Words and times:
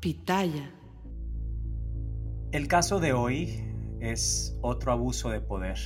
Pitaya. 0.00 0.72
El 2.52 2.68
caso 2.68 3.00
de 3.00 3.12
hoy 3.12 3.64
es 3.98 4.56
otro 4.62 4.92
abuso 4.92 5.30
de 5.30 5.40
poder. 5.40 5.76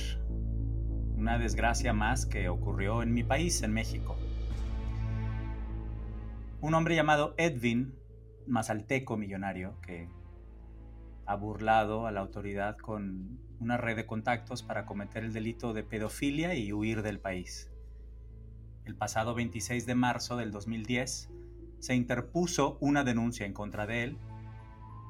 Una 1.17 1.39
desgracia 1.39 1.93
más 1.93 2.27
que 2.27 2.47
ocurrió 2.47 3.01
en 3.01 3.11
mi 3.11 3.23
país, 3.23 3.63
en 3.63 3.73
México. 3.73 4.15
Un 6.61 6.75
hombre 6.75 6.95
llamado 6.95 7.33
Edwin, 7.37 7.95
mazalteco 8.45 9.17
millonario, 9.17 9.81
que 9.81 10.07
ha 11.25 11.35
burlado 11.35 12.05
a 12.05 12.11
la 12.11 12.19
autoridad 12.19 12.77
con 12.77 13.39
una 13.59 13.77
red 13.77 13.95
de 13.95 14.05
contactos 14.05 14.61
para 14.61 14.85
cometer 14.85 15.23
el 15.23 15.33
delito 15.33 15.73
de 15.73 15.81
pedofilia 15.81 16.53
y 16.53 16.71
huir 16.71 17.01
del 17.01 17.19
país. 17.19 17.71
El 18.85 18.95
pasado 18.95 19.33
26 19.33 19.87
de 19.87 19.95
marzo 19.95 20.37
del 20.37 20.51
2010 20.51 21.31
se 21.83 21.95
interpuso 21.95 22.77
una 22.79 23.03
denuncia 23.03 23.45
en 23.45 23.51
contra 23.51 23.85
de 23.85 24.03
él, 24.03 24.17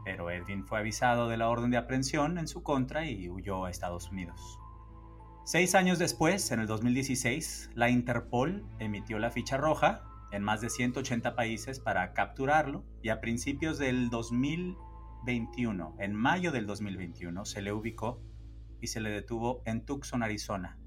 pero 0.03 0.31
Edwin 0.31 0.65
fue 0.65 0.79
avisado 0.79 1.29
de 1.29 1.37
la 1.37 1.47
orden 1.47 1.69
de 1.69 1.77
aprehensión 1.77 2.39
en 2.39 2.47
su 2.47 2.63
contra 2.63 3.07
y 3.07 3.29
huyó 3.29 3.65
a 3.65 3.69
Estados 3.69 4.09
Unidos. 4.09 4.57
Seis 5.45 5.75
años 5.75 5.99
después, 5.99 6.51
en 6.51 6.61
el 6.61 6.65
2016, 6.65 7.69
la 7.75 7.91
Interpol 7.91 8.65
emitió 8.79 9.19
la 9.19 9.29
ficha 9.29 9.55
roja 9.55 10.01
en 10.31 10.41
más 10.41 10.61
de 10.61 10.71
180 10.71 11.35
países 11.35 11.79
para 11.79 12.11
capturarlo 12.13 12.83
y 13.03 13.09
a 13.09 13.21
principios 13.21 13.77
del 13.77 14.09
2021, 14.09 15.97
en 15.99 16.15
mayo 16.15 16.51
del 16.51 16.65
2021, 16.65 17.45
se 17.45 17.61
le 17.61 17.71
ubicó 17.71 18.19
y 18.81 18.87
se 18.87 18.99
le 18.99 19.11
detuvo 19.11 19.61
en 19.67 19.85
Tucson, 19.85 20.23
Arizona. 20.23 20.79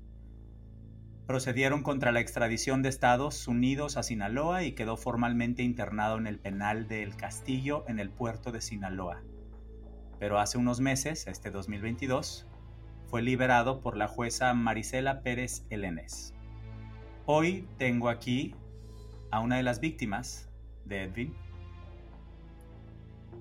Procedieron 1.27 1.83
contra 1.83 2.13
la 2.13 2.21
extradición 2.21 2.83
de 2.83 2.89
Estados 2.89 3.49
Unidos 3.49 3.97
a 3.97 4.05
Sinaloa 4.05 4.63
y 4.63 4.73
quedó 4.73 4.97
formalmente 4.97 5.65
internado 5.65 6.19
en 6.19 6.29
el 6.29 6.39
penal 6.39 6.87
de 6.87 7.03
El 7.03 7.17
Castillo 7.17 7.85
en 7.89 7.99
el 7.99 8.11
puerto 8.11 8.53
de 8.53 8.61
Sinaloa. 8.61 9.23
Pero 10.21 10.39
hace 10.39 10.57
unos 10.57 10.79
meses, 10.79 11.27
este 11.27 11.51
2022, 11.51 12.47
fue 13.09 13.23
liberado 13.23 13.81
por 13.81 13.97
la 13.97 14.07
jueza 14.07 14.55
Marisela 14.55 15.23
Pérez 15.23 15.65
Elenes. 15.69 16.33
Hoy 17.25 17.69
tengo 17.77 18.09
aquí 18.09 18.55
a 19.33 19.41
una 19.41 19.57
de 19.57 19.65
las 19.65 19.81
víctimas 19.81 20.49
de 20.85 21.03
Edwin 21.03 21.35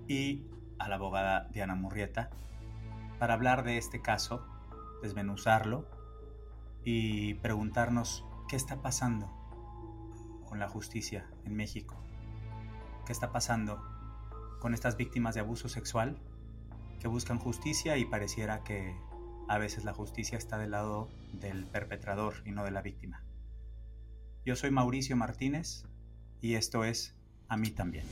y 0.08 0.44
a 0.80 0.90
la 0.90 0.96
abogada 0.96 1.50
Diana 1.54 1.76
Murrieta 1.76 2.32
para 3.20 3.36
hablar 3.36 3.64
de 3.64 3.78
este 3.78 4.02
caso, 4.02 4.44
desmenuzarlo 5.04 5.95
y 6.86 7.34
preguntarnos 7.36 8.24
qué 8.48 8.56
está 8.56 8.82
pasando 8.82 9.28
con 10.48 10.60
la 10.60 10.70
justicia 10.70 11.28
en 11.44 11.56
México, 11.56 11.98
qué 13.06 13.12
está 13.12 13.32
pasando 13.32 13.84
con 14.62 14.74
estas 14.74 14.96
víctimas 14.96 15.36
de 15.36 15.42
abuso 15.42 15.68
sexual 15.68 16.18
que 17.00 17.08
buscan 17.08 17.40
justicia 17.40 17.98
y 17.98 18.06
pareciera 18.06 18.64
que 18.64 18.96
a 19.48 19.58
veces 19.58 19.84
la 19.84 19.94
justicia 19.94 20.38
está 20.38 20.58
del 20.58 20.72
lado 20.72 21.10
del 21.34 21.66
perpetrador 21.66 22.36
y 22.46 22.52
no 22.52 22.64
de 22.64 22.72
la 22.72 22.82
víctima. 22.82 23.24
Yo 24.46 24.56
soy 24.56 24.72
Mauricio 24.72 25.18
Martínez 25.18 25.86
y 26.40 26.54
esto 26.54 26.84
es 26.84 27.16
A 27.48 27.58
mí 27.58 27.72
también. 27.72 28.06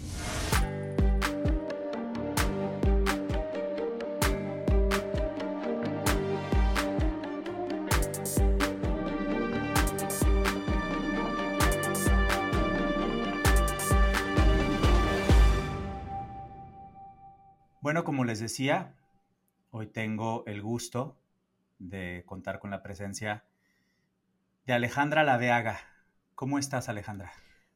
Bueno, 17.93 18.05
como 18.05 18.25
les 18.25 18.39
decía, 18.39 18.95
hoy 19.69 19.85
tengo 19.85 20.43
el 20.47 20.63
gusto 20.63 21.15
de 21.77 22.23
contar 22.25 22.57
con 22.57 22.71
la 22.71 22.81
presencia 22.81 23.43
de 24.65 24.73
Alejandra 24.73 25.23
Laveaga. 25.23 25.79
¿Cómo 26.33 26.57
estás, 26.57 26.89
Alejandra? 26.89 27.31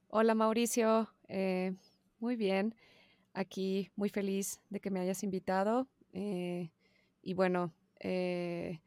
Hola, 0.08 0.34
Mauricio. 0.34 1.08
Eh, 1.28 1.76
muy 2.20 2.36
bien. 2.36 2.74
Aquí 3.36 3.92
muy 3.96 4.10
feliz 4.10 4.60
de 4.72 4.80
que 4.80 4.90
me 4.90 5.02
hayas 5.02 5.22
invitado. 5.22 5.88
Eh, 6.14 6.72
y 7.22 7.36
bueno, 7.36 7.72
eh, 8.00 8.82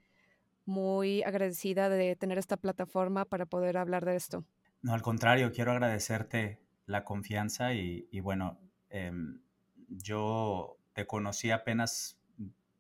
muy 0.67 1.23
agradecida 1.23 1.89
de 1.89 2.17
tener 2.17 2.39
esta 2.39 2.57
plataforma 2.57 3.25
para 3.25 3.47
poder 3.47 3.77
hablar 3.77 4.05
de 4.05 4.17
esto. 4.17 4.45
No, 4.83 4.95
al 4.95 5.03
contrario, 5.03 5.53
quiero 5.53 5.71
agradecerte 5.71 6.59
la 6.87 7.05
confianza 7.05 7.73
y, 7.73 8.09
y 8.11 8.19
bueno, 8.19 8.59
em, 8.89 9.41
yo 9.91 10.80
te 11.01 11.07
conocí 11.07 11.51
apenas 11.51 12.21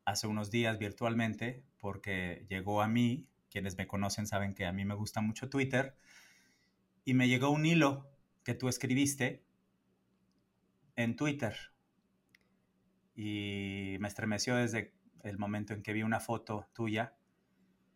hace 0.05 0.27
unos 0.27 0.51
días 0.51 0.79
virtualmente 0.79 1.65
porque 1.79 2.45
llegó 2.51 2.83
a 2.83 2.87
mí, 2.87 3.27
quienes 3.49 3.79
me 3.79 3.87
conocen 3.87 4.27
saben 4.27 4.53
que 4.53 4.67
a 4.67 4.73
mí 4.73 4.85
me 4.85 4.93
gusta 4.93 5.23
mucho 5.23 5.49
Twitter, 5.49 5.97
y 7.07 7.15
me 7.15 7.29
llegó 7.29 7.49
un 7.49 7.65
hilo 7.65 8.11
que 8.45 8.53
tú 8.53 8.69
escribiste 8.69 9.43
en 10.97 11.17
Twitter. 11.17 11.57
Y 13.15 13.97
me 14.01 14.09
estremeció 14.09 14.55
desde 14.57 14.93
el 15.23 15.39
momento 15.39 15.73
en 15.73 15.83
que 15.83 15.95
vi 15.95 16.03
una 16.03 16.21
foto 16.21 16.69
tuya 16.75 17.17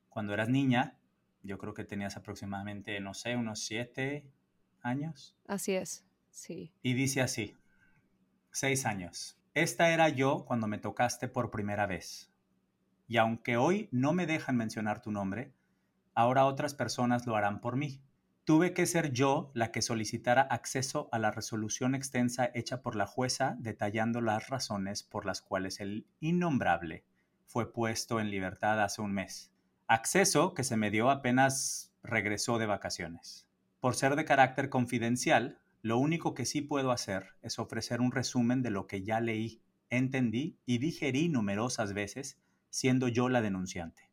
cuando 0.08 0.32
eras 0.32 0.48
niña. 0.48 0.98
Yo 1.42 1.58
creo 1.58 1.74
que 1.74 1.84
tenías 1.84 2.16
aproximadamente, 2.16 2.98
no 3.00 3.12
sé, 3.12 3.36
unos 3.36 3.62
siete 3.62 4.32
años. 4.80 5.36
Así 5.46 5.74
es, 5.74 6.06
sí. 6.30 6.72
Y 6.80 6.94
dice 6.94 7.20
así, 7.20 7.58
seis 8.52 8.86
años. 8.86 9.38
Esta 9.54 9.90
era 9.90 10.08
yo 10.08 10.44
cuando 10.46 10.66
me 10.66 10.78
tocaste 10.78 11.28
por 11.28 11.52
primera 11.52 11.86
vez. 11.86 12.28
Y 13.06 13.18
aunque 13.18 13.56
hoy 13.56 13.88
no 13.92 14.12
me 14.12 14.26
dejan 14.26 14.56
mencionar 14.56 15.00
tu 15.00 15.12
nombre, 15.12 15.54
ahora 16.12 16.46
otras 16.46 16.74
personas 16.74 17.24
lo 17.24 17.36
harán 17.36 17.60
por 17.60 17.76
mí. 17.76 18.02
Tuve 18.42 18.74
que 18.74 18.84
ser 18.84 19.12
yo 19.12 19.52
la 19.54 19.70
que 19.70 19.80
solicitara 19.80 20.42
acceso 20.42 21.08
a 21.12 21.20
la 21.20 21.30
resolución 21.30 21.94
extensa 21.94 22.50
hecha 22.52 22.82
por 22.82 22.96
la 22.96 23.06
jueza 23.06 23.54
detallando 23.60 24.20
las 24.20 24.48
razones 24.48 25.04
por 25.04 25.24
las 25.24 25.40
cuales 25.40 25.78
el 25.78 26.08
innombrable 26.18 27.04
fue 27.46 27.72
puesto 27.72 28.18
en 28.18 28.30
libertad 28.30 28.82
hace 28.82 29.02
un 29.02 29.12
mes. 29.12 29.52
Acceso 29.86 30.54
que 30.54 30.64
se 30.64 30.76
me 30.76 30.90
dio 30.90 31.10
apenas 31.10 31.94
regresó 32.02 32.58
de 32.58 32.66
vacaciones. 32.66 33.46
Por 33.78 33.94
ser 33.94 34.16
de 34.16 34.24
carácter 34.24 34.68
confidencial, 34.68 35.60
lo 35.84 35.98
único 35.98 36.32
que 36.32 36.46
sí 36.46 36.62
puedo 36.62 36.92
hacer 36.92 37.34
es 37.42 37.58
ofrecer 37.58 38.00
un 38.00 38.10
resumen 38.10 38.62
de 38.62 38.70
lo 38.70 38.86
que 38.86 39.02
ya 39.02 39.20
leí, 39.20 39.60
entendí 39.90 40.56
y 40.64 40.78
digerí 40.78 41.28
numerosas 41.28 41.92
veces, 41.92 42.40
siendo 42.70 43.06
yo 43.06 43.28
la 43.28 43.42
denunciante. 43.42 44.08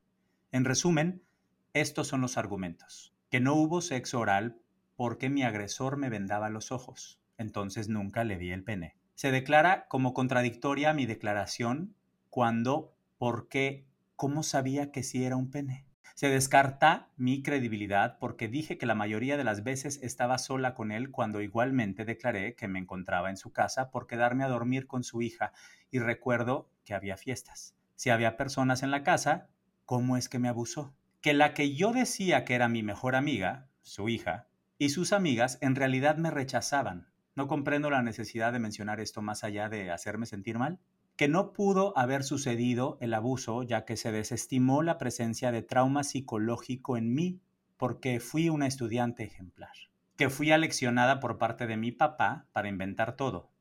En 0.52 0.66
resumen, 0.66 1.24
estos 1.72 2.10
son 2.10 2.20
los 2.20 2.38
argumentos. 2.38 3.16
Que 3.30 3.40
no 3.40 3.54
hubo 3.54 3.80
sexo 3.80 4.20
oral 4.20 4.60
porque 4.98 5.30
mi 5.30 5.44
agresor 5.44 5.96
me 5.96 6.10
vendaba 6.10 6.50
los 6.50 6.74
ojos, 6.74 7.22
entonces 7.38 7.88
nunca 7.88 8.26
le 8.26 8.36
vi 8.36 8.52
el 8.52 8.66
pene. 8.66 8.98
Se 9.16 9.32
declara 9.32 9.88
como 9.88 10.14
contradictoria 10.14 10.94
mi 10.94 11.06
declaración 11.06 11.96
cuando, 12.30 12.94
¿por 13.18 13.48
qué? 13.48 13.88
¿Cómo 14.18 14.44
sabía 14.44 14.92
que 14.92 15.04
sí 15.04 15.24
era 15.24 15.38
un 15.38 15.50
pene? 15.50 15.86
Se 16.22 16.30
descarta 16.30 17.10
mi 17.18 17.42
credibilidad 17.42 18.20
porque 18.20 18.48
dije 18.48 18.78
que 18.78 18.86
la 18.86 18.94
mayoría 18.94 19.38
de 19.38 19.44
las 19.44 19.64
veces 19.64 20.00
estaba 20.04 20.38
sola 20.38 20.76
con 20.76 20.92
él 20.92 21.10
cuando 21.10 21.42
igualmente 21.42 22.06
declaré 22.06 22.54
que 22.54 22.68
me 22.68 22.78
encontraba 22.78 23.32
en 23.32 23.38
su 23.38 23.52
casa 23.52 23.90
por 23.90 24.06
quedarme 24.06 24.44
a 24.44 24.48
dormir 24.48 24.86
con 24.86 25.04
su 25.04 25.24
hija 25.24 25.52
y 25.90 25.98
recuerdo 25.98 26.70
que 26.86 26.94
había 26.94 27.18
fiestas. 27.18 27.74
Si 27.96 28.12
había 28.12 28.38
personas 28.38 28.84
en 28.84 28.92
la 28.92 29.02
casa, 29.02 29.50
¿cómo 29.86 30.16
es 30.16 30.30
que 30.30 30.38
me 30.38 30.48
abusó? 30.48 30.94
Que 31.22 31.34
la 31.34 31.56
que 31.56 31.74
yo 31.74 31.92
decía 31.92 32.46
que 32.46 32.54
era 32.54 32.68
mi 32.68 32.84
mejor 32.84 33.16
amiga, 33.16 33.68
su 33.82 34.08
hija, 34.08 34.48
y 34.78 34.90
sus 34.90 35.14
amigas 35.14 35.58
en 35.60 35.76
realidad 35.76 36.18
me 36.18 36.30
rechazaban. 36.30 37.08
No 37.34 37.48
comprendo 37.48 37.90
la 37.90 38.04
necesidad 38.04 38.54
de 38.54 38.60
mencionar 38.60 39.00
esto 39.00 39.24
más 39.24 39.44
allá 39.44 39.70
de 39.70 39.90
hacerme 39.90 40.28
sentir 40.28 40.60
mal 40.60 40.78
que 41.16 41.28
no 41.28 41.54
pudo 41.54 41.98
haber 41.98 42.24
sucedido 42.24 42.98
el 43.02 43.14
abuso 43.14 43.64
ya 43.64 43.86
que 43.86 43.98
se 43.98 44.12
desestimó 44.12 44.84
la 44.84 44.98
presencia 44.98 45.52
de 45.52 45.62
trauma 45.62 46.04
psicológico 46.04 46.98
en 46.98 47.14
mí 47.14 47.42
porque 47.78 48.20
fui 48.20 48.50
una 48.50 48.68
estudiante 48.68 49.24
ejemplar, 49.24 49.74
que 50.16 50.30
fui 50.30 50.52
aleccionada 50.52 51.20
por 51.20 51.38
parte 51.38 51.68
de 51.68 51.78
mi 51.78 51.92
papá 51.92 52.48
para 52.54 52.70
inventar 52.70 53.16
todo. 53.16 53.52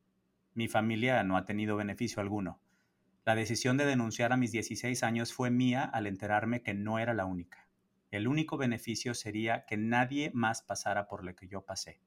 Mi 0.55 0.69
familia 0.69 1.23
no 1.23 1.37
ha 1.37 1.45
tenido 1.45 1.77
beneficio 1.77 2.21
alguno. 2.21 2.61
La 3.25 3.35
decisión 3.35 3.77
de 3.77 3.87
denunciar 3.87 4.33
a 4.33 4.37
mis 4.37 4.53
16 4.53 5.03
años 5.03 5.33
fue 5.33 5.51
mía 5.51 5.85
al 5.85 6.07
enterarme 6.07 6.63
que 6.63 6.75
no 6.75 6.99
era 6.99 7.15
la 7.15 7.25
única. 7.25 7.69
El 8.11 8.27
único 8.27 8.57
beneficio 8.57 9.15
sería 9.15 9.65
que 9.67 9.77
nadie 9.77 10.31
más 10.35 10.63
pasara 10.63 11.07
por 11.07 11.25
lo 11.25 11.35
que 11.37 11.47
yo 11.47 11.65
pasé. 11.65 12.01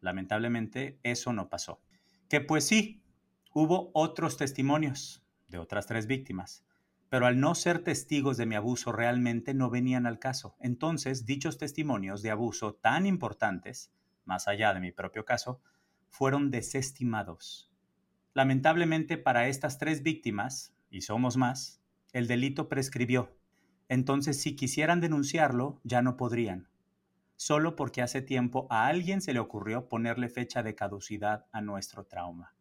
Lamentablemente, 0.00 0.98
eso 1.02 1.32
no 1.32 1.48
pasó. 1.48 1.80
Que 2.28 2.40
pues 2.40 2.66
sí, 2.66 3.02
Hubo 3.58 3.90
otros 3.94 4.36
testimonios 4.36 5.24
de 5.48 5.56
otras 5.56 5.86
tres 5.86 6.06
víctimas, 6.06 6.66
pero 7.08 7.24
al 7.24 7.40
no 7.40 7.54
ser 7.54 7.78
testigos 7.78 8.36
de 8.36 8.44
mi 8.44 8.54
abuso 8.54 8.92
realmente 8.92 9.54
no 9.54 9.70
venían 9.70 10.04
al 10.04 10.18
caso. 10.18 10.56
Entonces, 10.60 11.24
dichos 11.24 11.56
testimonios 11.56 12.20
de 12.20 12.30
abuso 12.30 12.74
tan 12.74 13.06
importantes, 13.06 13.94
más 14.26 14.46
allá 14.46 14.74
de 14.74 14.80
mi 14.80 14.92
propio 14.92 15.24
caso, 15.24 15.62
fueron 16.10 16.50
desestimados. 16.50 17.72
Lamentablemente 18.34 19.16
para 19.16 19.48
estas 19.48 19.78
tres 19.78 20.02
víctimas, 20.02 20.76
y 20.90 21.00
somos 21.00 21.38
más, 21.38 21.80
el 22.12 22.26
delito 22.26 22.68
prescribió. 22.68 23.38
Entonces 23.88 24.38
si 24.38 24.54
quisieran 24.54 25.00
denunciarlo, 25.00 25.80
ya 25.82 26.02
no 26.02 26.18
podrían. 26.18 26.68
Solo 27.36 27.74
porque 27.74 28.02
hace 28.02 28.20
tiempo 28.20 28.66
a 28.68 28.86
alguien 28.86 29.22
se 29.22 29.32
le 29.32 29.40
ocurrió 29.40 29.88
ponerle 29.88 30.28
fecha 30.28 30.62
de 30.62 30.74
caducidad 30.74 31.46
a 31.52 31.62
nuestro 31.62 32.04
trauma. 32.04 32.55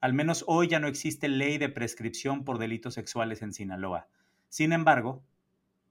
Al 0.00 0.12
menos 0.12 0.44
hoy 0.46 0.68
ya 0.68 0.78
no 0.78 0.86
existe 0.86 1.28
ley 1.28 1.58
de 1.58 1.68
prescripción 1.68 2.44
por 2.44 2.58
delitos 2.58 2.94
sexuales 2.94 3.42
en 3.42 3.52
Sinaloa. 3.52 4.08
Sin 4.48 4.72
embargo, 4.72 5.24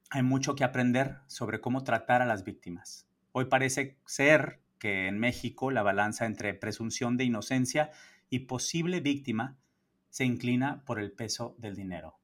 hay 0.09 0.24
mucho 0.24 0.56
que 0.56 0.63
aprender 0.63 1.18
sobre 1.27 1.59
cómo 1.59 1.83
tratar 1.83 2.21
a 2.21 2.25
las 2.25 2.45
víctimas. 2.45 3.06
Hoy 3.33 3.45
parece 3.45 3.98
ser 4.06 4.62
que 4.80 5.07
en 5.07 5.19
México 5.19 5.71
la 5.71 5.83
balanza 5.83 6.25
entre 6.25 6.54
presunción 6.54 7.18
de 7.18 7.25
inocencia 7.25 7.92
y 8.30 8.39
posible 8.39 9.01
víctima 9.01 9.57
se 10.10 10.24
inclina 10.24 10.83
por 10.86 11.00
el 11.00 11.12
peso 11.12 11.56
del 11.57 11.75
dinero. 11.75 12.18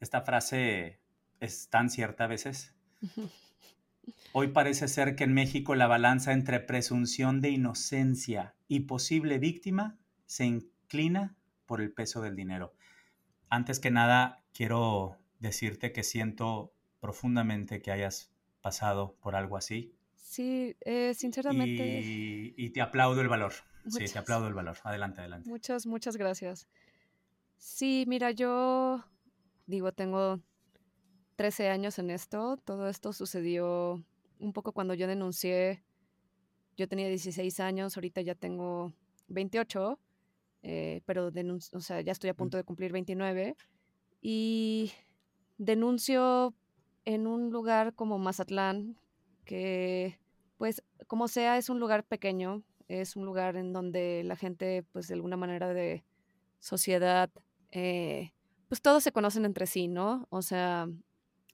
Esta 0.00 0.22
frase 0.22 0.98
es 1.38 1.68
tan 1.68 1.90
cierta 1.90 2.24
a 2.24 2.28
veces. 2.28 2.74
Hoy 4.32 4.48
parece 4.48 4.88
ser 4.88 5.14
que 5.14 5.24
en 5.24 5.34
México 5.34 5.74
la 5.74 5.86
balanza 5.86 6.32
entre 6.32 6.58
presunción 6.58 7.40
de 7.40 7.50
inocencia 7.50 8.54
y 8.66 8.80
posible 8.80 9.38
víctima 9.38 9.98
se 10.26 10.44
inclina 10.90 11.36
por 11.66 11.80
el 11.80 11.92
peso 11.92 12.20
del 12.20 12.34
dinero. 12.34 12.74
Antes 13.48 13.78
que 13.78 13.92
nada, 13.92 14.42
quiero 14.52 15.16
decirte 15.38 15.92
que 15.92 16.02
siento 16.02 16.72
profundamente 16.98 17.80
que 17.80 17.92
hayas 17.92 18.32
pasado 18.60 19.14
por 19.20 19.36
algo 19.36 19.56
así. 19.56 19.94
Sí, 20.16 20.76
eh, 20.80 21.14
sinceramente. 21.14 22.02
Y, 22.56 22.70
te 22.70 22.80
aplaudo 22.80 23.20
el 23.20 23.28
valor. 23.28 23.52
sí, 23.86 24.04
te 24.04 24.18
aplaudo 24.18 24.48
el 24.48 24.54
valor. 24.54 24.78
Adelante, 24.82 25.20
adelante. 25.20 25.48
Muchas, 25.48 25.86
muchas 25.86 26.16
gracias. 26.16 26.68
Sí, 27.56 28.04
mira, 28.08 28.32
yo 28.32 29.04
digo, 29.66 29.92
tengo 29.92 30.40
13 31.36 31.68
años 31.68 32.00
en 32.00 32.10
esto. 32.10 32.56
Todo 32.64 32.88
esto 32.88 33.12
sucedió 33.12 34.04
un 34.40 34.52
poco 34.52 34.72
cuando 34.72 34.94
yo 34.94 35.06
denuncié. 35.06 35.84
Yo 36.76 36.88
tenía 36.88 37.08
16 37.08 37.60
años, 37.60 37.96
ahorita 37.96 38.22
ya 38.22 38.34
tengo 38.34 38.92
28, 39.28 39.98
eh, 40.62 41.02
pero 41.06 41.30
o 41.72 41.80
sea, 41.80 42.00
ya 42.00 42.12
estoy 42.12 42.30
a 42.30 42.34
punto 42.34 42.56
de 42.56 42.64
cumplir 42.64 42.92
29. 42.92 43.56
Y 44.20 44.92
denuncio 45.58 46.54
en 47.04 47.26
un 47.26 47.50
lugar 47.50 47.94
como 47.94 48.18
Mazatlán, 48.18 48.96
que 49.44 50.18
pues 50.58 50.82
como 51.06 51.28
sea 51.28 51.56
es 51.56 51.70
un 51.70 51.80
lugar 51.80 52.04
pequeño, 52.04 52.62
es 52.88 53.16
un 53.16 53.24
lugar 53.24 53.56
en 53.56 53.72
donde 53.72 54.22
la 54.24 54.36
gente 54.36 54.84
pues 54.92 55.08
de 55.08 55.14
alguna 55.14 55.36
manera 55.36 55.72
de 55.72 56.04
sociedad, 56.58 57.30
eh, 57.70 58.32
pues 58.68 58.82
todos 58.82 59.02
se 59.02 59.12
conocen 59.12 59.44
entre 59.44 59.66
sí, 59.66 59.88
¿no? 59.88 60.26
O 60.30 60.42
sea, 60.42 60.88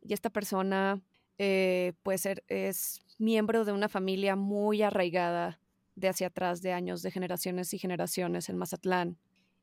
y 0.01 0.13
esta 0.13 0.31
persona 0.31 1.01
eh, 1.39 1.93
puede 2.03 2.19
ser, 2.19 2.45
es 2.49 3.01
miembro 3.19 3.65
de 3.65 3.73
una 3.73 3.89
familia 3.89 4.37
muy 4.37 4.83
arraigada 4.83 5.61
de 5.97 6.09
hacia 6.09 6.29
atrás, 6.29 6.63
de 6.63 6.73
años, 6.73 7.03
de 7.03 7.11
generaciones 7.11 7.75
y 7.75 7.79
generaciones 7.79 8.49
en 8.49 8.57
Mazatlán. 8.57 9.19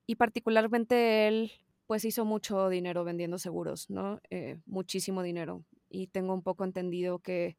Y 0.05 0.15
particularmente 0.15 1.27
él, 1.27 1.51
pues 1.87 2.03
hizo 2.03 2.25
mucho 2.25 2.67
dinero 2.69 3.03
vendiendo 3.05 3.37
seguros, 3.37 3.89
¿no? 3.89 4.19
Eh, 4.29 4.57
muchísimo 4.65 5.23
dinero 5.23 5.63
y 5.93 6.07
tengo 6.07 6.33
un 6.33 6.41
poco 6.41 6.65
entendido 6.65 7.19
que 7.19 7.55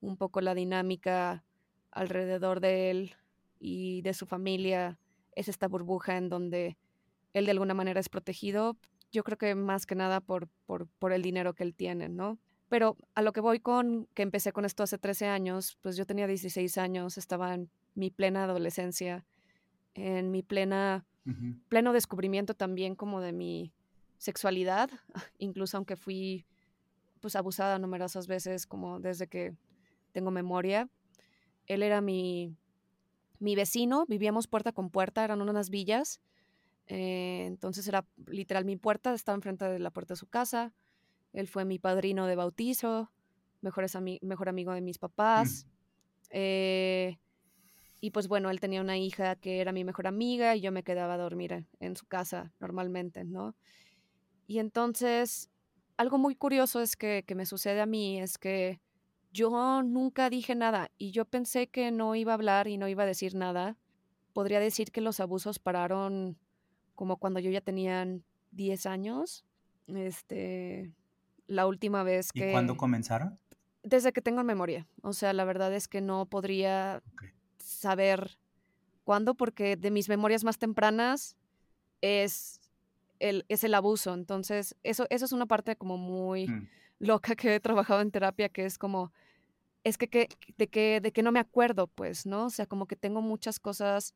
un 0.00 0.16
poco 0.16 0.40
la 0.40 0.54
dinámica 0.54 1.44
alrededor 1.90 2.60
de 2.60 2.90
él 2.90 3.14
y 3.60 4.00
de 4.02 4.14
su 4.14 4.26
familia 4.26 4.98
es 5.36 5.48
esta 5.48 5.68
burbuja 5.68 6.16
en 6.16 6.30
donde 6.30 6.78
él 7.34 7.44
de 7.44 7.50
alguna 7.50 7.74
manera 7.74 8.00
es 8.00 8.08
protegido, 8.08 8.76
yo 9.12 9.22
creo 9.22 9.36
que 9.36 9.54
más 9.54 9.86
que 9.86 9.94
nada 9.94 10.20
por, 10.20 10.48
por, 10.66 10.88
por 10.98 11.12
el 11.12 11.22
dinero 11.22 11.54
que 11.54 11.62
él 11.62 11.74
tiene, 11.74 12.08
¿no? 12.08 12.38
Pero 12.68 12.96
a 13.14 13.22
lo 13.22 13.32
que 13.32 13.40
voy 13.40 13.60
con, 13.60 14.08
que 14.14 14.22
empecé 14.22 14.52
con 14.52 14.64
esto 14.64 14.82
hace 14.82 14.98
13 14.98 15.26
años, 15.26 15.76
pues 15.82 15.96
yo 15.96 16.06
tenía 16.06 16.26
16 16.26 16.78
años, 16.78 17.18
estaba 17.18 17.56
mi 17.94 18.10
plena 18.10 18.44
adolescencia, 18.44 19.24
en 19.94 20.30
mi 20.30 20.42
plena, 20.42 21.06
pleno 21.68 21.92
descubrimiento 21.92 22.54
también 22.54 22.94
como 22.94 23.20
de 23.20 23.32
mi 23.32 23.72
sexualidad, 24.18 24.90
incluso 25.38 25.76
aunque 25.76 25.96
fui 25.96 26.46
pues 27.20 27.36
abusada 27.36 27.78
numerosas 27.78 28.26
veces, 28.26 28.66
como 28.66 29.00
desde 29.00 29.28
que 29.28 29.56
tengo 30.12 30.30
memoria. 30.30 30.90
Él 31.66 31.82
era 31.82 32.02
mi, 32.02 32.54
mi 33.38 33.56
vecino, 33.56 34.04
vivíamos 34.06 34.46
puerta 34.46 34.72
con 34.72 34.90
puerta, 34.90 35.24
eran 35.24 35.40
unas 35.40 35.70
villas. 35.70 36.20
Eh, 36.86 37.44
entonces 37.46 37.88
era 37.88 38.06
literal 38.26 38.64
mi 38.66 38.76
puerta, 38.76 39.14
estaba 39.14 39.36
enfrente 39.36 39.64
de 39.64 39.78
la 39.78 39.90
puerta 39.90 40.14
de 40.14 40.18
su 40.18 40.26
casa. 40.26 40.74
Él 41.32 41.48
fue 41.48 41.64
mi 41.64 41.78
padrino 41.78 42.26
de 42.26 42.36
bautizo, 42.36 43.10
mejor, 43.62 43.86
mejor 44.22 44.48
amigo 44.48 44.72
de 44.72 44.82
mis 44.82 44.98
papás. 44.98 45.66
Eh, 46.30 47.18
y 48.04 48.10
pues 48.10 48.28
bueno, 48.28 48.50
él 48.50 48.60
tenía 48.60 48.82
una 48.82 48.98
hija 48.98 49.34
que 49.34 49.62
era 49.62 49.72
mi 49.72 49.82
mejor 49.82 50.06
amiga 50.06 50.54
y 50.54 50.60
yo 50.60 50.70
me 50.70 50.82
quedaba 50.82 51.14
a 51.14 51.16
dormir 51.16 51.64
en 51.80 51.96
su 51.96 52.04
casa 52.04 52.52
normalmente, 52.60 53.24
¿no? 53.24 53.56
Y 54.46 54.58
entonces 54.58 55.48
algo 55.96 56.18
muy 56.18 56.34
curioso 56.34 56.82
es 56.82 56.96
que, 56.96 57.24
me 57.34 57.46
sucede 57.46 57.80
a 57.80 57.86
mí 57.86 58.20
es 58.20 58.36
que 58.36 58.78
yo 59.32 59.82
nunca 59.82 60.28
dije 60.28 60.54
nada 60.54 60.90
y 60.98 61.12
yo 61.12 61.24
pensé 61.24 61.68
que 61.68 61.90
no 61.92 62.14
iba 62.14 62.32
a 62.32 62.34
hablar 62.34 62.68
y 62.68 62.76
no 62.76 62.88
iba 62.88 63.04
a 63.04 63.06
decir 63.06 63.34
nada. 63.34 63.78
Podría 64.34 64.60
decir 64.60 64.92
que 64.92 65.00
los 65.00 65.18
abusos 65.18 65.58
pararon 65.58 66.36
como 66.94 67.16
cuando 67.16 67.40
yo 67.40 67.50
ya 67.50 67.62
tenía 67.62 68.06
10 68.50 68.84
años. 68.84 69.46
Este, 69.86 70.92
la 71.46 71.66
última 71.66 72.02
vez 72.02 72.32
que... 72.32 72.50
¿Y 72.50 72.52
cuándo 72.52 72.76
comenzaron? 72.76 73.38
Desde 73.82 74.12
que 74.12 74.20
tengo 74.20 74.44
memoria. 74.44 74.86
O 75.00 75.14
sea, 75.14 75.32
la 75.32 75.46
verdad 75.46 75.72
es 75.72 75.88
que 75.88 76.02
no 76.02 76.26
podría 76.26 77.02
saber 77.84 78.38
cuándo 79.04 79.34
porque 79.34 79.76
de 79.76 79.90
mis 79.90 80.08
memorias 80.08 80.44
más 80.44 80.58
tempranas 80.58 81.36
es 82.00 82.60
es 83.18 83.64
el 83.64 83.74
abuso. 83.74 84.14
Entonces, 84.14 84.76
eso, 84.82 85.06
eso 85.10 85.24
es 85.24 85.32
una 85.32 85.46
parte 85.46 85.76
como 85.76 85.96
muy 85.96 86.48
mm. 86.48 86.68
loca 87.00 87.34
que 87.34 87.54
he 87.54 87.60
trabajado 87.60 88.00
en 88.00 88.10
terapia, 88.10 88.48
que 88.48 88.64
es 88.64 88.78
como, 88.78 89.12
es 89.82 89.98
que, 89.98 90.08
que, 90.08 90.28
de, 90.56 90.68
que, 90.68 91.00
de 91.00 91.12
que 91.12 91.22
no 91.22 91.32
me 91.32 91.40
acuerdo, 91.40 91.86
pues, 91.86 92.26
¿no? 92.26 92.46
O 92.46 92.50
sea, 92.50 92.66
como 92.66 92.86
que 92.86 92.96
tengo 92.96 93.22
muchas 93.22 93.60
cosas, 93.60 94.14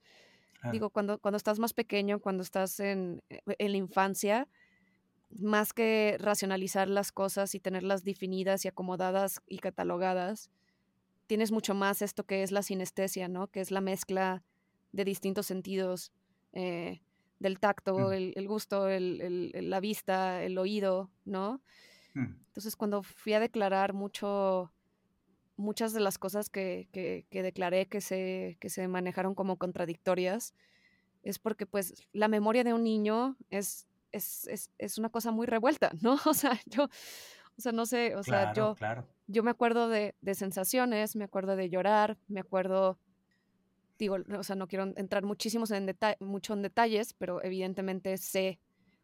digo, 0.73 0.91
cuando, 0.91 1.19
cuando 1.19 1.37
estás 1.37 1.59
más 1.59 1.73
pequeño, 1.73 2.21
cuando 2.21 2.43
estás 2.43 2.81
en, 2.81 3.23
eh, 3.31 3.41
en 3.47 3.73
la 3.73 3.79
infancia, 3.79 4.49
más 5.31 5.73
que 5.73 6.17
racionalizar 6.19 6.89
las 6.89 7.13
cosas 7.13 7.55
y 7.55 7.61
tenerlas 7.61 8.03
definidas 8.03 8.65
y 8.65 8.69
acomodadas 8.69 9.41
y 9.47 9.59
catalogadas, 9.59 10.51
tienes 11.29 11.53
mucho 11.53 11.75
más 11.75 12.03
esto 12.03 12.25
que 12.25 12.43
es 12.43 12.51
la 12.51 12.63
sinestesia, 12.63 13.29
¿no? 13.29 13.47
Que 13.47 13.61
es 13.61 13.71
la 13.71 13.81
mezcla 13.81 14.43
de 14.91 15.05
distintos 15.05 15.47
sentidos. 15.47 16.13
Eh, 16.53 17.01
del 17.39 17.61
tacto, 17.61 18.13
el, 18.13 18.49
gusto, 18.49 18.89
el, 18.89 19.53
la 19.71 19.81
vista, 19.81 20.43
el 20.43 20.59
oído, 20.59 21.11
¿no? 21.25 21.61
Mm. 22.15 22.35
Entonces, 22.49 22.75
cuando 22.75 23.03
fui 23.03 23.33
a 23.33 23.41
declarar 23.41 23.93
mucho, 23.93 24.73
muchas 25.57 25.93
de 25.93 26.01
las 26.01 26.19
cosas 26.19 26.51
que, 26.51 26.89
que, 26.93 27.43
declaré 27.43 27.87
que 27.87 28.01
se, 28.01 28.57
que 28.61 28.71
se 28.71 28.89
manejaron 28.89 29.35
como 29.35 29.57
contradictorias, 29.57 30.55
es 31.23 31.39
porque 31.39 31.67
pues 31.67 31.95
la 32.13 32.29
memoria 32.29 32.65
de 32.65 32.73
un 32.73 32.83
niño 32.83 33.37
es, 33.51 33.87
es, 34.11 34.71
es, 34.79 34.99
una 34.99 35.11
cosa 35.11 35.31
muy 35.31 35.47
revuelta, 35.47 35.93
¿no? 36.01 36.17
O 36.27 36.35
sea, 36.35 36.59
yo, 36.67 36.85
o 36.85 37.61
sea, 37.61 37.73
no 37.73 37.87
sé, 37.87 38.17
o 38.17 38.23
sea, 38.23 38.53
yo, 38.53 38.75
yo 39.29 39.45
me 39.45 39.51
acuerdo 39.51 39.89
de, 39.89 40.17
de 40.21 40.35
sensaciones, 40.35 41.15
me 41.15 41.25
acuerdo 41.25 41.55
de 41.55 41.71
llorar, 41.71 42.19
me 42.27 42.41
acuerdo 42.41 42.99
digo, 43.99 44.17
o 44.39 44.43
sea, 44.43 44.57
no 44.57 44.69
quiero 44.69 44.93
entrar 44.97 45.25
muchísimos 45.25 45.71
en 45.73 45.95
mucho 46.21 46.55
en 46.55 46.63
detalles, 46.63 47.15
pero 47.15 47.43
evidentemente 47.43 48.17
sé 48.17 48.61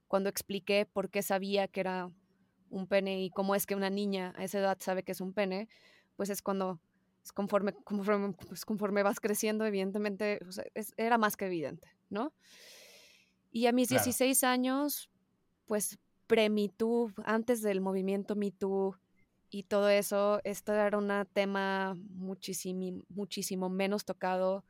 cuando 0.09 0.29
expliqué 0.29 0.87
por 0.87 1.11
qué 1.11 1.23
sabía 1.23 1.69
que 1.69 1.81
era 1.81 2.11
un 2.71 2.87
pene 2.87 3.23
y 3.23 3.31
cómo 3.31 3.55
es 3.55 3.67
que 3.67 3.75
una 3.75 3.91
niña 3.91 4.33
a 4.37 4.45
esa 4.45 4.59
edad 4.61 4.79
sabe 4.81 5.03
que 5.03 5.13
es 5.13 5.21
un 5.21 5.33
pene, 5.33 5.69
pues 6.17 6.31
es 6.31 6.43
cuando, 6.43 6.81
es 7.25 7.33
conforme, 7.33 7.73
conforme, 7.73 8.33
pues 8.49 8.65
conforme 8.65 9.03
vas 9.03 9.21
creciendo, 9.21 9.67
evidentemente 9.67 10.41
era 10.97 11.19
más 11.19 11.37
que 11.37 11.47
evidente, 11.47 11.89
¿no? 12.09 12.33
Y 13.51 13.67
a 13.67 13.73
mis 13.73 13.89
16 13.89 14.45
años, 14.45 15.11
pues 15.67 15.99
pre-MeToo, 16.27 17.13
antes 17.25 17.63
del 17.63 17.81
movimiento 17.81 18.35
MeToo 18.35 18.97
y 19.55 19.63
todo 19.63 19.89
eso, 19.89 20.41
esto 20.43 20.73
era 20.73 20.99
un 20.99 21.13
tema 21.33 21.97
muchísimo, 22.11 23.05
muchísimo 23.09 23.69
menos 23.69 24.05
tocado 24.05 24.65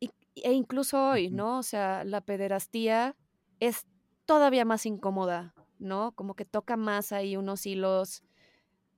e 0.00 0.52
incluso 0.52 1.02
hoy, 1.02 1.30
¿no? 1.30 1.58
O 1.58 1.62
sea, 1.62 2.04
la 2.04 2.20
pederastía 2.20 3.16
es 3.58 3.86
todavía 4.26 4.66
más 4.66 4.84
incómoda, 4.84 5.54
¿no? 5.78 6.12
Como 6.12 6.34
que 6.34 6.44
toca 6.44 6.76
más 6.76 7.10
ahí 7.12 7.38
unos 7.38 7.64
hilos 7.64 8.22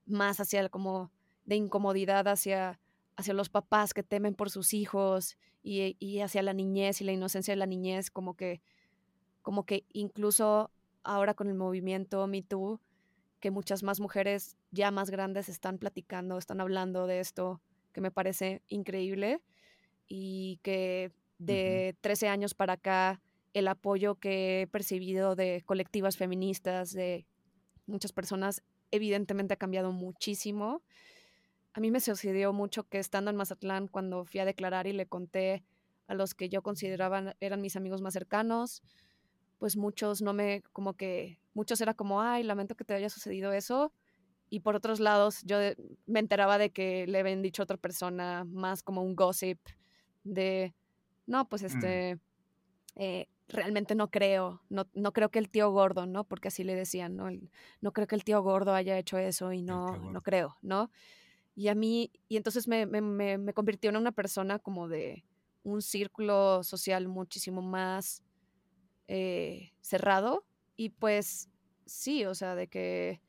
más 0.05 0.41
hacia 0.41 0.69
como 0.69 1.13
de 1.45 1.55
incomodidad 1.55 2.27
hacia, 2.27 2.81
hacia 3.15 3.35
los 3.35 3.51
papás 3.51 3.95
que 3.95 4.03
temen 4.03 4.35
por 4.35 4.51
sus 4.51 4.75
hijos 4.75 5.39
y, 5.63 5.97
y, 6.01 6.23
hacia 6.23 6.43
la 6.43 6.55
niñez 6.55 7.01
y 7.01 7.05
la 7.05 7.13
inocencia 7.13 7.53
de 7.53 7.59
la 7.59 7.67
niñez, 7.67 8.11
como 8.11 8.35
que 8.35 8.61
como 9.43 9.65
que 9.65 9.87
incluso 9.93 10.73
ahora 11.05 11.35
con 11.35 11.47
el 11.47 11.55
movimiento 11.55 12.27
Me 12.27 12.43
Too, 12.43 12.81
que 13.39 13.53
muchas 13.53 13.85
más 13.85 14.01
mujeres 14.01 14.57
ya 14.73 14.91
más 14.91 15.11
grandes 15.11 15.49
están 15.49 15.79
platicando, 15.79 16.39
están 16.39 16.61
hablando 16.61 17.07
de 17.07 17.21
esto, 17.21 17.61
que 17.93 18.01
me 18.01 18.11
parece 18.11 18.63
increíble 18.69 19.41
y 20.09 20.59
que 20.63 21.13
de 21.39 21.97
13 22.01 22.29
años 22.29 22.55
para 22.55 22.75
acá 22.75 23.21
el 23.53 23.69
apoyo 23.69 24.17
que 24.17 24.63
he 24.63 24.67
percibido 24.67 25.37
de 25.37 25.63
colectivas 25.67 26.17
feministas, 26.17 26.93
de 26.93 27.27
muchas 27.87 28.13
personas, 28.13 28.63
evidentemente 28.91 29.55
ha 29.55 29.59
cambiado 29.59 29.93
muchísimo. 29.93 30.83
A 31.75 31.81
mí 31.81 31.91
me 31.91 32.01
sucedió 32.01 32.53
mucho 32.53 32.85
que 32.85 32.99
estando 32.99 33.31
en 33.31 33.37
Mazatlán, 33.37 33.89
cuando 33.89 34.25
fui 34.25 34.41
a 34.41 34.45
declarar 34.45 34.87
y 34.87 34.93
le 34.93 35.07
conté 35.07 35.65
a 36.07 36.15
los 36.15 36.35
que 36.35 36.49
yo 36.49 36.63
consideraba 36.63 37.35
eran 37.41 37.61
mis 37.61 37.77
amigos 37.77 38.01
más 38.01 38.15
cercanos, 38.15 38.83
pues 39.59 39.77
muchos 39.77 40.23
no 40.23 40.33
me, 40.33 40.63
como 40.73 40.95
que, 40.95 41.39
muchos 41.55 41.81
era 41.81 41.95
como, 41.95 42.21
ay, 42.21 42.43
lamento 42.43 42.75
que 42.75 42.85
te 42.85 42.95
haya 42.95 43.09
sucedido 43.09 43.53
eso. 43.53 43.93
Y 44.53 44.61
por 44.61 44.77
otros 44.77 45.01
lados, 45.01 45.41
yo 45.47 45.57
me 46.05 46.21
enteraba 46.21 46.59
de 46.59 46.69
que 46.69 47.07
le 47.07 47.21
habían 47.21 47.41
dicho 47.41 47.63
a 47.63 47.65
otra 47.65 47.79
persona 47.79 48.45
más 48.45 48.83
como 48.83 49.03
un 49.03 49.17
gossip 49.17 49.59
de, 50.25 50.75
no, 51.27 51.49
pues 51.49 51.63
mm. 51.63 51.67
este, 51.67 52.19
eh, 52.97 53.29
realmente 53.49 53.95
no 53.95 54.11
creo, 54.11 54.61
no, 54.69 54.87
no, 54.93 55.15
creo 55.15 55.31
que 55.31 55.39
el 55.39 55.49
tío 55.49 55.71
gordo, 55.71 56.05
¿no? 56.05 56.25
Porque 56.25 56.49
así 56.49 56.65
le 56.65 56.75
decían, 56.75 57.17
¿no? 57.17 57.31
no 57.81 57.93
creo 57.95 58.07
que 58.07 58.15
el 58.15 58.25
tío 58.25 58.43
gordo 58.43 58.75
haya 58.75 58.99
hecho 58.99 59.17
eso 59.17 59.55
y 59.55 59.63
no, 59.63 59.97
no 59.97 60.21
creo, 60.21 60.59
¿no? 60.61 60.91
Y 61.55 61.69
a 61.69 61.75
mí, 61.75 62.13
y 62.29 62.37
entonces 62.37 62.69
me, 62.69 62.85
me, 62.85 63.01
me, 63.39 63.55
convirtió 63.55 63.89
en 63.89 63.97
una 63.97 64.13
persona 64.13 64.59
como 64.59 64.87
de 64.87 65.25
un 65.63 65.81
círculo 65.81 66.63
social 66.63 67.09
muchísimo 67.09 67.63
más 67.63 68.23
eh, 69.09 69.73
cerrado. 69.81 70.45
Y 70.77 70.91
pues 70.91 71.49
sí, 71.87 72.27
o 72.27 72.35
sea, 72.35 72.55
de 72.55 72.69
que... 72.69 73.23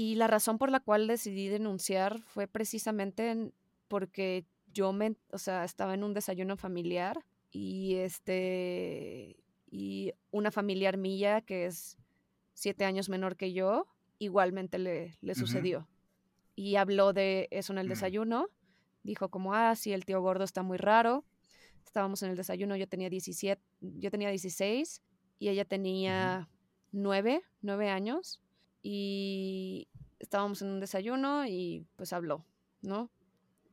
Y 0.00 0.14
la 0.14 0.28
razón 0.28 0.58
por 0.58 0.70
la 0.70 0.78
cual 0.78 1.08
decidí 1.08 1.48
denunciar 1.48 2.20
fue 2.20 2.46
precisamente 2.46 3.50
porque 3.88 4.46
yo 4.72 4.92
me, 4.92 5.16
o 5.32 5.38
sea, 5.38 5.64
estaba 5.64 5.92
en 5.92 6.04
un 6.04 6.14
desayuno 6.14 6.56
familiar 6.56 7.26
y 7.50 7.96
este 7.96 9.42
y 9.68 10.12
una 10.30 10.52
familiar 10.52 10.98
mía 10.98 11.40
que 11.40 11.66
es 11.66 11.98
siete 12.54 12.84
años 12.84 13.08
menor 13.08 13.34
que 13.34 13.52
yo 13.52 13.88
igualmente 14.20 14.78
le, 14.78 15.18
le 15.20 15.34
sucedió. 15.34 15.88
Y 16.54 16.76
habló 16.76 17.12
de 17.12 17.48
eso 17.50 17.72
en 17.72 17.80
el 17.80 17.86
mm. 17.86 17.90
desayuno 17.90 18.50
dijo 19.02 19.30
como 19.30 19.52
ah 19.52 19.74
sí 19.74 19.92
el 19.92 20.04
tío 20.04 20.20
gordo 20.20 20.44
está 20.44 20.62
muy 20.62 20.78
raro 20.78 21.24
estábamos 21.84 22.22
en 22.22 22.30
el 22.30 22.36
desayuno 22.36 22.76
yo 22.76 22.86
tenía 22.86 23.10
17 23.10 23.60
yo 23.80 24.12
tenía 24.12 24.28
16 24.28 25.02
y 25.40 25.48
ella 25.48 25.64
tenía 25.64 26.48
nueve, 26.92 27.42
nueve 27.62 27.88
años 27.90 28.40
y 28.82 29.88
estábamos 30.18 30.62
en 30.62 30.68
un 30.68 30.80
desayuno 30.80 31.46
y 31.46 31.86
pues 31.96 32.12
habló, 32.12 32.44
¿no? 32.82 33.10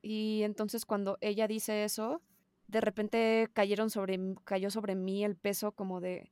Y 0.01 0.43
entonces 0.43 0.85
cuando 0.85 1.17
ella 1.21 1.47
dice 1.47 1.83
eso, 1.83 2.21
de 2.67 2.81
repente 2.81 3.50
cayeron 3.53 3.89
sobre, 3.89 4.19
cayó 4.43 4.69
sobre 4.69 4.95
mí 4.95 5.24
el 5.24 5.35
peso 5.35 5.71
como 5.71 6.01
de 6.01 6.31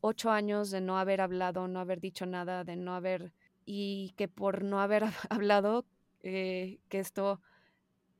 ocho 0.00 0.30
años 0.30 0.70
de 0.70 0.80
no 0.80 0.98
haber 0.98 1.20
hablado, 1.20 1.66
no 1.66 1.80
haber 1.80 2.00
dicho 2.00 2.26
nada, 2.26 2.64
de 2.64 2.76
no 2.76 2.94
haber, 2.94 3.32
y 3.64 4.12
que 4.16 4.28
por 4.28 4.62
no 4.62 4.80
haber 4.80 5.04
hablado, 5.30 5.86
eh, 6.22 6.78
que 6.88 6.98
esto 6.98 7.40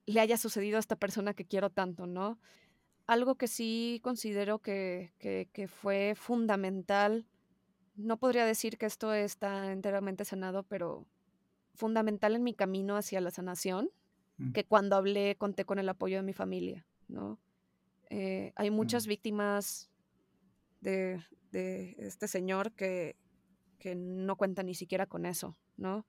le 0.06 0.20
haya 0.20 0.36
sucedido 0.36 0.76
a 0.76 0.80
esta 0.80 0.96
persona 0.96 1.34
que 1.34 1.44
quiero 1.44 1.70
tanto, 1.70 2.06
¿no? 2.06 2.38
Algo 3.06 3.34
que 3.34 3.48
sí 3.48 4.00
considero 4.02 4.60
que, 4.60 5.12
que, 5.18 5.68
fue 5.68 6.14
fundamental, 6.16 7.26
no 7.96 8.18
podría 8.18 8.44
decir 8.44 8.78
que 8.78 8.86
esto 8.86 9.12
está 9.12 9.72
enteramente 9.72 10.24
sanado, 10.24 10.62
pero 10.64 11.06
fundamental 11.74 12.34
en 12.34 12.42
mi 12.42 12.54
camino 12.54 12.96
hacia 12.96 13.20
la 13.20 13.30
sanación, 13.30 13.90
mm. 14.38 14.52
que 14.52 14.64
cuando 14.64 14.96
hablé 14.96 15.36
conté 15.36 15.64
con 15.64 15.78
el 15.78 15.88
apoyo 15.88 16.16
de 16.16 16.22
mi 16.22 16.32
familia. 16.32 16.86
¿no? 17.08 17.38
Eh, 18.10 18.52
hay 18.56 18.70
muchas 18.70 19.06
víctimas 19.06 19.90
de, 20.80 21.22
este 21.52 22.28
señor 22.28 22.72
que, 22.72 23.16
no 23.96 24.36
cuentan 24.36 24.66
ni 24.66 24.74
siquiera 24.74 25.04
con 25.04 25.26
eso, 25.26 25.58
¿no? 25.76 26.06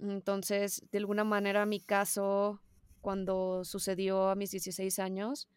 Entonces, 0.00 0.82
de 0.90 0.98
alguna 0.98 1.22
manera, 1.22 1.64
mi 1.66 1.78
caso, 1.78 2.60
cuando 3.00 3.64
sucedió 3.64 4.28
a 4.28 4.34
mis 4.34 4.50
16 4.50 4.98
años, 4.98 5.48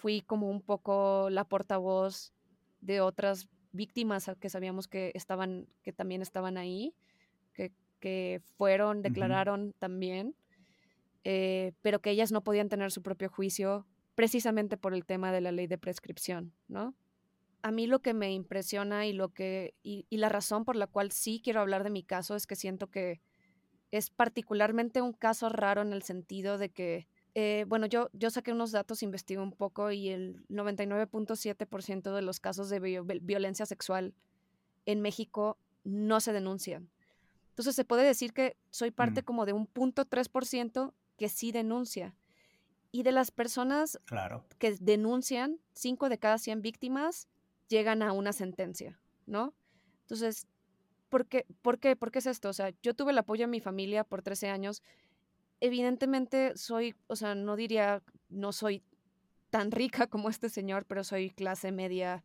fui 0.00 0.20
como 0.20 0.48
un 0.48 0.62
poco 0.62 1.28
la 1.28 1.42
portavoz 1.42 2.32
de 2.80 3.00
otras 3.00 3.48
víctimas 3.72 4.30
que 4.40 4.48
sabíamos 4.48 4.88
que 4.88 5.12
estaban, 5.14 5.66
que 5.82 5.92
también 5.92 6.22
estaban 6.22 6.56
ahí, 6.56 6.94
que, 8.00 8.40
fueron, 8.56 9.02
declararon 9.02 9.74
también 9.80 10.36
eh, 11.24 11.72
pero 11.82 12.00
que 12.00 12.10
ellas 12.10 12.32
no 12.32 12.42
podían 12.42 12.68
tener 12.68 12.90
su 12.90 13.02
propio 13.02 13.28
juicio 13.28 13.86
precisamente 14.14 14.76
por 14.76 14.94
el 14.94 15.04
tema 15.04 15.32
de 15.32 15.40
la 15.40 15.52
ley 15.52 15.66
de 15.66 15.78
prescripción, 15.78 16.54
¿no? 16.68 16.94
A 17.60 17.70
mí 17.70 17.86
lo 17.86 18.00
que 18.00 18.14
me 18.14 18.32
impresiona 18.32 19.04
y 19.06 19.12
lo 19.12 19.30
que 19.30 19.74
y, 19.82 20.06
la 20.10 20.28
razón 20.28 20.64
por 20.64 20.76
la 20.76 20.86
cual 20.86 21.12
sí 21.12 21.40
quiero 21.44 21.60
hablar 21.60 21.84
de 21.84 21.90
mi 21.90 22.02
caso 22.02 22.34
es 22.34 22.46
que 22.46 22.56
siento 22.56 22.86
que 22.86 23.20
es 23.90 24.10
particularmente 24.10 25.02
un 25.02 25.12
caso 25.12 25.48
raro 25.48 25.82
en 25.82 25.92
el 25.92 26.02
sentido 26.02 26.56
de 26.56 26.70
que, 26.70 27.08
eh, 27.40 27.66
bueno, 27.68 27.86
yo, 27.86 28.10
yo 28.14 28.30
saqué 28.30 28.50
unos 28.50 28.72
datos, 28.72 29.04
investigué 29.04 29.40
un 29.40 29.52
poco 29.52 29.92
y 29.92 30.08
el 30.08 30.44
99.7% 30.48 32.12
de 32.12 32.20
los 32.20 32.40
casos 32.40 32.68
de 32.68 32.80
violencia 32.80 33.64
sexual 33.64 34.12
en 34.86 35.00
México 35.00 35.56
no 35.84 36.18
se 36.18 36.32
denuncian. 36.32 36.90
Entonces 37.50 37.76
se 37.76 37.84
puede 37.84 38.02
decir 38.02 38.32
que 38.32 38.56
soy 38.70 38.90
parte 38.90 39.22
mm. 39.22 39.24
como 39.24 39.46
de 39.46 39.52
un 39.52 39.68
punto 39.68 40.04
3% 40.04 40.92
que 41.16 41.28
sí 41.28 41.52
denuncia. 41.52 42.16
Y 42.90 43.04
de 43.04 43.12
las 43.12 43.30
personas 43.30 44.00
que 44.58 44.72
denuncian, 44.80 45.60
5 45.74 46.08
de 46.08 46.18
cada 46.18 46.38
100 46.38 46.60
víctimas 46.60 47.28
llegan 47.68 48.02
a 48.02 48.10
una 48.10 48.32
sentencia, 48.32 48.98
¿no? 49.26 49.54
Entonces, 50.00 50.48
¿por 51.08 51.26
qué, 51.26 51.46
por, 51.62 51.78
qué, 51.78 51.94
¿por 51.94 52.10
qué 52.10 52.18
es 52.18 52.26
esto? 52.26 52.48
O 52.48 52.52
sea, 52.52 52.74
yo 52.82 52.94
tuve 52.94 53.12
el 53.12 53.18
apoyo 53.18 53.44
de 53.44 53.52
mi 53.52 53.60
familia 53.60 54.02
por 54.02 54.22
13 54.22 54.48
años. 54.48 54.82
Evidentemente 55.60 56.56
soy, 56.56 56.94
o 57.06 57.16
sea, 57.16 57.34
no 57.34 57.56
diría, 57.56 58.02
no 58.28 58.52
soy 58.52 58.82
tan 59.50 59.70
rica 59.70 60.06
como 60.06 60.28
este 60.28 60.48
señor, 60.48 60.84
pero 60.86 61.04
soy 61.04 61.30
clase 61.30 61.72
media 61.72 62.24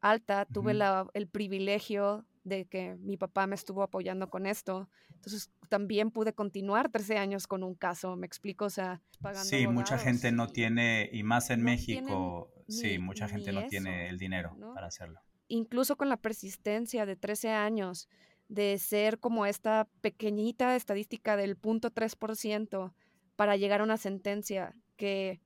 alta. 0.00 0.44
Tuve 0.44 0.74
la, 0.74 1.06
el 1.14 1.28
privilegio 1.28 2.26
de 2.44 2.66
que 2.66 2.96
mi 2.96 3.16
papá 3.16 3.46
me 3.46 3.54
estuvo 3.54 3.82
apoyando 3.82 4.28
con 4.28 4.46
esto. 4.46 4.88
Entonces 5.14 5.50
también 5.68 6.10
pude 6.10 6.34
continuar 6.34 6.90
13 6.90 7.16
años 7.16 7.46
con 7.46 7.62
un 7.64 7.74
caso, 7.74 8.14
me 8.16 8.26
explico, 8.26 8.66
o 8.66 8.70
sea, 8.70 9.00
pagando. 9.20 9.48
Sí, 9.48 9.66
mucha 9.66 9.98
gente 9.98 10.30
no 10.30 10.48
tiene, 10.48 11.08
y 11.12 11.22
más 11.22 11.48
en 11.50 11.62
México, 11.62 12.52
sí, 12.68 12.98
mucha 12.98 13.28
gente 13.28 13.50
no 13.52 13.66
tiene 13.66 14.10
el 14.10 14.18
dinero 14.18 14.56
para 14.74 14.88
hacerlo. 14.88 15.20
Incluso 15.48 15.96
con 15.96 16.08
la 16.08 16.18
persistencia 16.18 17.06
de 17.06 17.16
13 17.16 17.50
años, 17.50 18.08
de 18.48 18.78
ser 18.78 19.18
como 19.18 19.46
esta 19.46 19.88
pequeñita 20.00 20.76
estadística 20.76 21.36
del 21.36 21.56
punto 21.56 21.90
3% 21.90 22.92
para 23.36 23.56
llegar 23.56 23.80
a 23.80 23.84
una 23.84 23.96
sentencia, 23.96 24.74
que, 24.96 25.40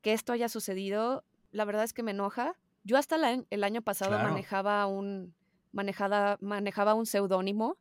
que 0.00 0.12
esto 0.12 0.32
haya 0.32 0.48
sucedido, 0.48 1.24
la 1.50 1.64
verdad 1.64 1.84
es 1.84 1.92
que 1.92 2.02
me 2.02 2.12
enoja. 2.12 2.54
Yo 2.84 2.96
hasta 2.96 3.16
el 3.50 3.64
año 3.64 3.82
pasado 3.82 4.18
manejaba 4.18 4.86
un, 4.86 5.34
manejada, 5.72 6.38
manejaba 6.40 6.94
un 6.94 7.06
seudónimo. 7.06 7.76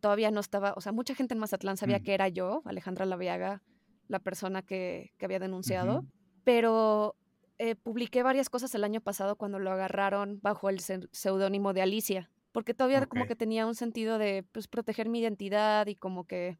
Todavía 0.00 0.30
no 0.30 0.40
estaba, 0.40 0.74
o 0.76 0.80
sea, 0.80 0.92
mucha 0.92 1.14
gente 1.14 1.34
en 1.34 1.40
Mazatlán 1.40 1.76
sabía 1.76 2.00
que 2.00 2.12
era 2.12 2.28
yo, 2.28 2.62
Alejandra 2.66 3.06
Laviaga, 3.06 3.62
la 4.08 4.18
persona 4.18 4.60
que, 4.62 5.14
había 5.22 5.38
denunciado, 5.38 6.04
pero 6.44 7.16
eh, 7.56 7.74
publiqué 7.74 8.22
varias 8.22 8.50
cosas 8.50 8.74
el 8.74 8.84
año 8.84 9.00
pasado 9.00 9.36
cuando 9.36 9.58
lo 9.58 9.70
agarraron 9.70 10.40
bajo 10.42 10.68
el 10.68 10.80
seudónimo 10.80 11.72
de 11.72 11.82
Alicia, 11.82 12.30
porque 12.54 12.72
todavía 12.72 13.04
como 13.06 13.26
que 13.26 13.34
tenía 13.34 13.66
un 13.66 13.74
sentido 13.74 14.16
de 14.16 14.44
pues, 14.52 14.68
proteger 14.68 15.08
mi 15.08 15.18
identidad 15.18 15.88
y 15.88 15.96
como 15.96 16.24
que 16.24 16.56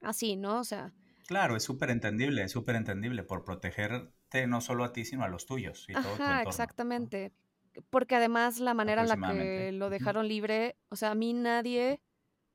así, 0.00 0.34
¿no? 0.34 0.58
O 0.60 0.64
sea... 0.64 0.92
Claro, 1.26 1.56
es 1.56 1.62
súper 1.62 1.90
entendible, 1.90 2.42
es 2.42 2.52
súper 2.52 2.74
entendible 2.74 3.22
por 3.22 3.44
protegerte 3.44 4.46
no 4.46 4.60
solo 4.60 4.82
a 4.84 4.92
ti, 4.92 5.04
sino 5.04 5.22
a 5.22 5.28
los 5.28 5.46
tuyos 5.46 5.86
y 5.88 5.92
todo 5.92 6.02
tu 6.02 6.22
entorno, 6.22 6.40
exactamente 6.48 7.32
porque 7.90 8.16
además 8.16 8.60
la 8.60 8.74
manera 8.74 9.02
en 9.02 9.08
la 9.08 9.16
que 9.16 9.72
lo 9.72 9.90
dejaron 9.90 10.28
libre, 10.28 10.76
o 10.88 10.96
sea, 10.96 11.10
a 11.10 11.14
mí 11.14 11.32
nadie, 11.32 12.00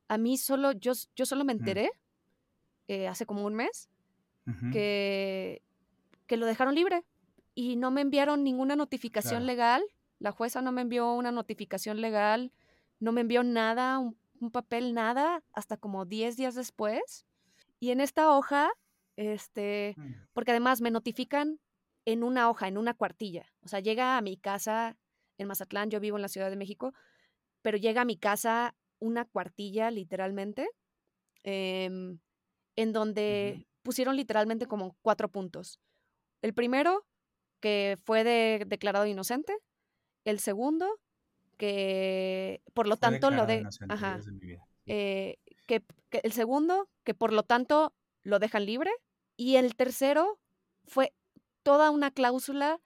a 0.07 0.17
mí 0.17 0.37
solo, 0.37 0.71
yo, 0.71 0.93
yo 1.15 1.25
solo 1.25 1.43
me 1.43 1.53
enteré 1.53 1.91
eh, 2.87 3.07
hace 3.07 3.25
como 3.25 3.45
un 3.45 3.55
mes 3.55 3.89
que, 4.71 5.61
que 6.25 6.37
lo 6.37 6.47
dejaron 6.47 6.73
libre 6.73 7.03
y 7.53 7.75
no 7.75 7.91
me 7.91 8.01
enviaron 8.01 8.43
ninguna 8.43 8.75
notificación 8.75 9.45
legal, 9.45 9.83
la 10.19 10.31
jueza 10.31 10.61
no 10.61 10.71
me 10.71 10.81
envió 10.81 11.13
una 11.13 11.31
notificación 11.31 12.01
legal, 12.01 12.51
no 12.99 13.11
me 13.11 13.21
envió 13.21 13.43
nada, 13.43 13.99
un, 13.99 14.51
papel, 14.51 14.93
nada, 14.93 15.43
hasta 15.53 15.77
como 15.77 16.05
10 16.05 16.37
días 16.37 16.55
después. 16.55 17.25
Y 17.79 17.91
en 17.91 18.01
esta 18.01 18.35
hoja, 18.35 18.69
este, 19.15 19.95
mm. 19.97 20.13
porque 20.33 20.51
además 20.51 20.81
me 20.81 20.91
notifican 20.91 21.59
en 22.05 22.23
una 22.23 22.49
hoja, 22.49 22.67
en 22.67 22.77
una 22.77 22.93
cuartilla. 22.93 23.45
O 23.61 23.67
sea, 23.67 23.79
llega 23.79 24.17
a 24.17 24.21
mi 24.21 24.37
casa 24.37 24.97
en 25.37 25.47
Mazatlán, 25.47 25.89
yo 25.89 25.99
vivo 25.99 26.17
en 26.17 26.21
la 26.21 26.27
Ciudad 26.27 26.49
de 26.49 26.55
México, 26.55 26.93
pero 27.61 27.77
llega 27.77 28.01
a 28.01 28.05
mi 28.05 28.17
casa 28.17 28.75
una 28.99 29.25
cuartilla 29.25 29.91
literalmente, 29.91 30.69
em, 31.43 32.19
en 32.75 32.93
donde 32.93 33.67
pusieron 33.81 34.15
literalmente 34.15 34.67
como 34.67 34.97
cuatro 35.01 35.29
puntos. 35.29 35.79
El 36.41 36.53
primero, 36.53 37.05
que 37.59 37.97
fue 38.05 38.23
declarado 38.65 39.05
inocente. 39.05 39.57
El 40.29 40.39
segundo, 40.39 40.99
que 41.57 42.61
por 42.73 42.87
lo 42.87 42.97
tanto 42.97 43.31
lo 43.31 43.45
de... 43.45 43.67
Eh, 44.85 45.37
que, 45.67 45.83
el 46.11 46.31
segundo, 46.31 46.89
que 47.03 47.13
por 47.13 47.33
lo 47.33 47.43
tanto 47.43 47.93
lo 48.23 48.39
dejan 48.39 48.65
libre. 48.65 48.91
Y 49.37 49.55
el 49.55 49.75
tercero 49.75 50.39
fue 50.85 51.13
toda 51.63 51.89
una 51.89 52.11
cláusula 52.11 52.81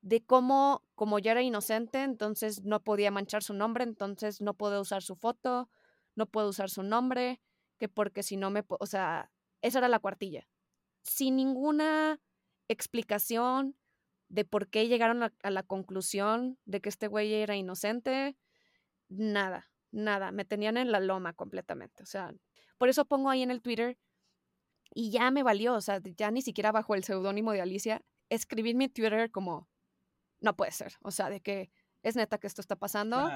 de 0.00 0.24
cómo, 0.24 0.84
como 0.94 1.18
ya 1.18 1.32
era 1.32 1.42
inocente, 1.42 2.02
entonces 2.02 2.62
no 2.62 2.82
podía 2.82 3.10
manchar 3.10 3.42
su 3.42 3.54
nombre, 3.54 3.84
entonces 3.84 4.40
no 4.40 4.54
puede 4.54 4.78
usar 4.78 5.02
su 5.02 5.16
foto, 5.16 5.68
no 6.14 6.26
puede 6.26 6.48
usar 6.48 6.70
su 6.70 6.82
nombre, 6.82 7.40
que 7.78 7.88
porque 7.88 8.22
si 8.22 8.36
no 8.36 8.50
me, 8.50 8.64
o 8.68 8.86
sea, 8.86 9.32
esa 9.62 9.78
era 9.78 9.88
la 9.88 9.98
cuartilla. 9.98 10.46
Sin 11.02 11.36
ninguna 11.36 12.20
explicación 12.68 13.76
de 14.28 14.44
por 14.44 14.68
qué 14.68 14.88
llegaron 14.88 15.22
a, 15.22 15.32
la 15.50 15.62
conclusión 15.62 16.58
de 16.64 16.80
que 16.80 16.88
este 16.88 17.08
güey 17.08 17.32
era 17.34 17.56
inocente, 17.56 18.36
nada, 19.08 19.70
nada, 19.92 20.32
me 20.32 20.44
tenían 20.44 20.76
en 20.76 20.90
la 20.90 21.00
loma 21.00 21.32
completamente, 21.32 22.02
o 22.02 22.06
sea, 22.06 22.34
por 22.78 22.88
eso 22.88 23.04
pongo 23.04 23.30
ahí 23.30 23.42
en 23.42 23.50
el 23.50 23.62
Twitter 23.62 23.98
y 24.94 25.10
ya 25.10 25.30
me 25.30 25.42
valió, 25.42 25.74
o 25.74 25.80
sea, 25.80 26.00
ya 26.02 26.30
ni 26.30 26.42
siquiera 26.42 26.72
bajo 26.72 26.94
el 26.94 27.04
seudónimo 27.04 27.52
de 27.52 27.60
Alicia, 27.60 28.02
escribir 28.28 28.76
mi 28.76 28.88
Twitter 28.88 29.30
como, 29.30 29.68
no 30.40 30.56
puede 30.56 30.72
ser, 30.72 30.94
o 31.02 31.10
sea, 31.10 31.30
de 31.30 31.40
que 31.40 31.70
es 32.02 32.16
neta 32.16 32.38
que 32.38 32.46
esto 32.46 32.60
está 32.60 32.76
pasando. 32.76 33.28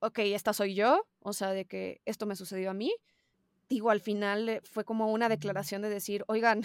Ok, 0.00 0.18
esta 0.20 0.52
soy 0.52 0.74
yo, 0.74 1.06
o 1.20 1.32
sea, 1.32 1.50
de 1.50 1.66
que 1.66 2.00
esto 2.04 2.26
me 2.26 2.36
sucedió 2.36 2.70
a 2.70 2.74
mí. 2.74 2.94
Digo, 3.68 3.90
al 3.90 4.00
final 4.00 4.48
eh, 4.48 4.60
fue 4.62 4.84
como 4.84 5.10
una 5.12 5.28
declaración 5.28 5.82
de 5.82 5.88
decir, 5.88 6.24
oigan, 6.26 6.62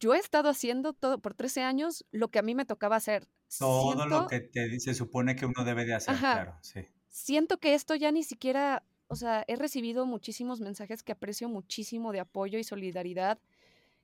yo 0.00 0.14
he 0.14 0.18
estado 0.18 0.48
haciendo 0.48 0.92
todo 0.92 1.18
por 1.18 1.34
13 1.34 1.62
años 1.62 2.04
lo 2.10 2.28
que 2.28 2.38
a 2.38 2.42
mí 2.42 2.54
me 2.54 2.64
tocaba 2.64 2.96
hacer. 2.96 3.28
Todo 3.58 4.06
lo 4.06 4.26
que 4.26 4.40
te, 4.40 4.80
se 4.80 4.94
supone 4.94 5.36
que 5.36 5.46
uno 5.46 5.64
debe 5.64 5.84
de 5.84 5.94
hacer, 5.94 6.16
claro, 6.16 6.58
sí. 6.60 6.80
Siento 7.08 7.58
que 7.58 7.74
esto 7.74 7.94
ya 7.94 8.12
ni 8.12 8.22
siquiera, 8.22 8.84
o 9.06 9.16
sea, 9.16 9.44
he 9.46 9.56
recibido 9.56 10.04
muchísimos 10.04 10.60
mensajes 10.60 11.02
que 11.02 11.12
aprecio 11.12 11.48
muchísimo 11.48 12.12
de 12.12 12.20
apoyo 12.20 12.58
y 12.58 12.64
solidaridad, 12.64 13.38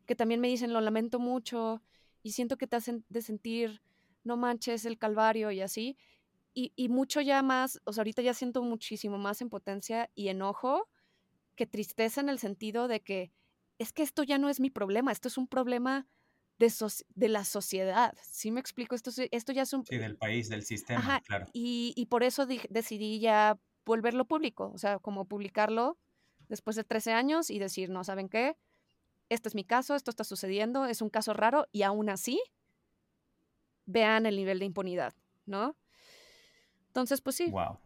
que 0.06 0.14
también 0.14 0.40
me 0.40 0.48
dicen, 0.48 0.72
lo 0.72 0.80
lamento 0.80 1.18
mucho 1.18 1.82
y 2.22 2.32
siento 2.32 2.56
que 2.56 2.66
te 2.66 2.76
hacen 2.76 3.04
de 3.08 3.20
sentir, 3.20 3.82
no 4.24 4.36
manches 4.36 4.84
el 4.84 4.98
calvario 4.98 5.50
y 5.50 5.60
así. 5.60 5.98
Y, 6.54 6.72
y 6.76 6.88
mucho 6.88 7.20
ya 7.20 7.42
más, 7.42 7.80
o 7.84 7.92
sea, 7.92 8.02
ahorita 8.02 8.22
ya 8.22 8.34
siento 8.34 8.62
muchísimo 8.62 9.18
más 9.18 9.40
en 9.42 9.50
potencia 9.50 10.10
y 10.14 10.28
enojo 10.28 10.88
que 11.56 11.66
tristeza 11.66 12.20
en 12.20 12.28
el 12.28 12.38
sentido 12.38 12.88
de 12.88 13.00
que 13.00 13.32
es 13.82 13.92
que 13.92 14.02
esto 14.02 14.22
ya 14.22 14.38
no 14.38 14.48
es 14.48 14.60
mi 14.60 14.70
problema, 14.70 15.12
esto 15.12 15.28
es 15.28 15.36
un 15.36 15.46
problema 15.46 16.06
de, 16.58 16.72
de 17.14 17.28
la 17.28 17.44
sociedad. 17.44 18.14
¿Sí 18.22 18.50
me 18.50 18.60
explico? 18.60 18.94
Esto, 18.94 19.10
esto 19.30 19.52
ya 19.52 19.62
es 19.62 19.72
un... 19.72 19.84
Sí, 19.84 19.98
del 19.98 20.16
país, 20.16 20.48
del 20.48 20.64
sistema, 20.64 21.20
claro. 21.26 21.46
Y, 21.52 21.92
y 21.96 22.06
por 22.06 22.22
eso 22.22 22.46
decidí 22.46 23.20
ya 23.20 23.58
volverlo 23.84 24.24
público, 24.26 24.70
o 24.72 24.78
sea, 24.78 24.98
como 24.98 25.26
publicarlo 25.26 25.98
después 26.48 26.76
de 26.76 26.84
13 26.84 27.12
años 27.12 27.50
y 27.50 27.58
decir, 27.58 27.90
no, 27.90 28.04
¿saben 28.04 28.28
qué? 28.28 28.56
Este 29.28 29.48
es 29.48 29.54
mi 29.54 29.64
caso, 29.64 29.94
esto 29.94 30.10
está 30.10 30.24
sucediendo, 30.24 30.86
es 30.86 31.02
un 31.02 31.10
caso 31.10 31.32
raro 31.32 31.66
y 31.72 31.82
aún 31.82 32.08
así, 32.08 32.40
vean 33.86 34.26
el 34.26 34.36
nivel 34.36 34.58
de 34.58 34.66
impunidad, 34.66 35.14
¿no? 35.46 35.76
Entonces, 36.88 37.22
pues 37.22 37.36
sí. 37.36 37.50
Wow. 37.50 37.78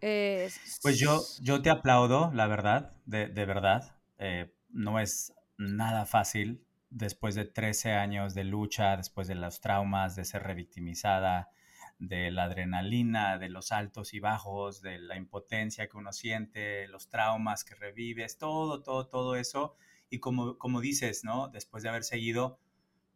pues 0.82 0.98
yo, 0.98 1.22
yo 1.40 1.62
te 1.62 1.70
aplaudo, 1.70 2.32
la 2.34 2.48
verdad, 2.48 2.96
de, 3.06 3.28
de 3.28 3.46
verdad. 3.46 3.96
Eh, 4.18 4.52
no 4.70 4.98
es 4.98 5.32
nada 5.58 6.06
fácil 6.06 6.66
después 6.90 7.34
de 7.34 7.44
13 7.44 7.92
años 7.92 8.34
de 8.34 8.44
lucha, 8.44 8.96
después 8.96 9.28
de 9.28 9.34
los 9.34 9.60
traumas, 9.60 10.16
de 10.16 10.24
ser 10.24 10.42
revictimizada, 10.42 11.50
de 11.98 12.30
la 12.30 12.44
adrenalina, 12.44 13.38
de 13.38 13.48
los 13.48 13.72
altos 13.72 14.14
y 14.14 14.20
bajos, 14.20 14.82
de 14.82 14.98
la 14.98 15.16
impotencia 15.16 15.88
que 15.88 15.96
uno 15.96 16.12
siente, 16.12 16.88
los 16.88 17.08
traumas 17.08 17.64
que 17.64 17.74
revives, 17.74 18.38
todo, 18.38 18.82
todo, 18.82 19.08
todo 19.08 19.36
eso. 19.36 19.76
Y 20.10 20.20
como, 20.20 20.58
como 20.58 20.80
dices, 20.80 21.24
¿no? 21.24 21.48
Después 21.48 21.82
de 21.82 21.88
haber 21.88 22.04
seguido, 22.04 22.60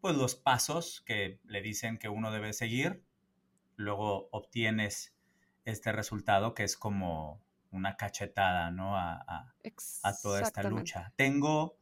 pues 0.00 0.16
los 0.16 0.34
pasos 0.34 1.02
que 1.02 1.40
le 1.44 1.62
dicen 1.62 1.98
que 1.98 2.08
uno 2.08 2.32
debe 2.32 2.52
seguir, 2.52 3.04
luego 3.76 4.28
obtienes 4.32 5.14
este 5.64 5.92
resultado 5.92 6.54
que 6.54 6.64
es 6.64 6.76
como 6.76 7.42
una 7.70 7.96
cachetada, 7.96 8.70
¿no? 8.70 8.96
A, 8.96 9.52
a 10.02 10.16
toda 10.20 10.40
esta 10.40 10.62
lucha. 10.64 11.12
Tengo 11.16 11.79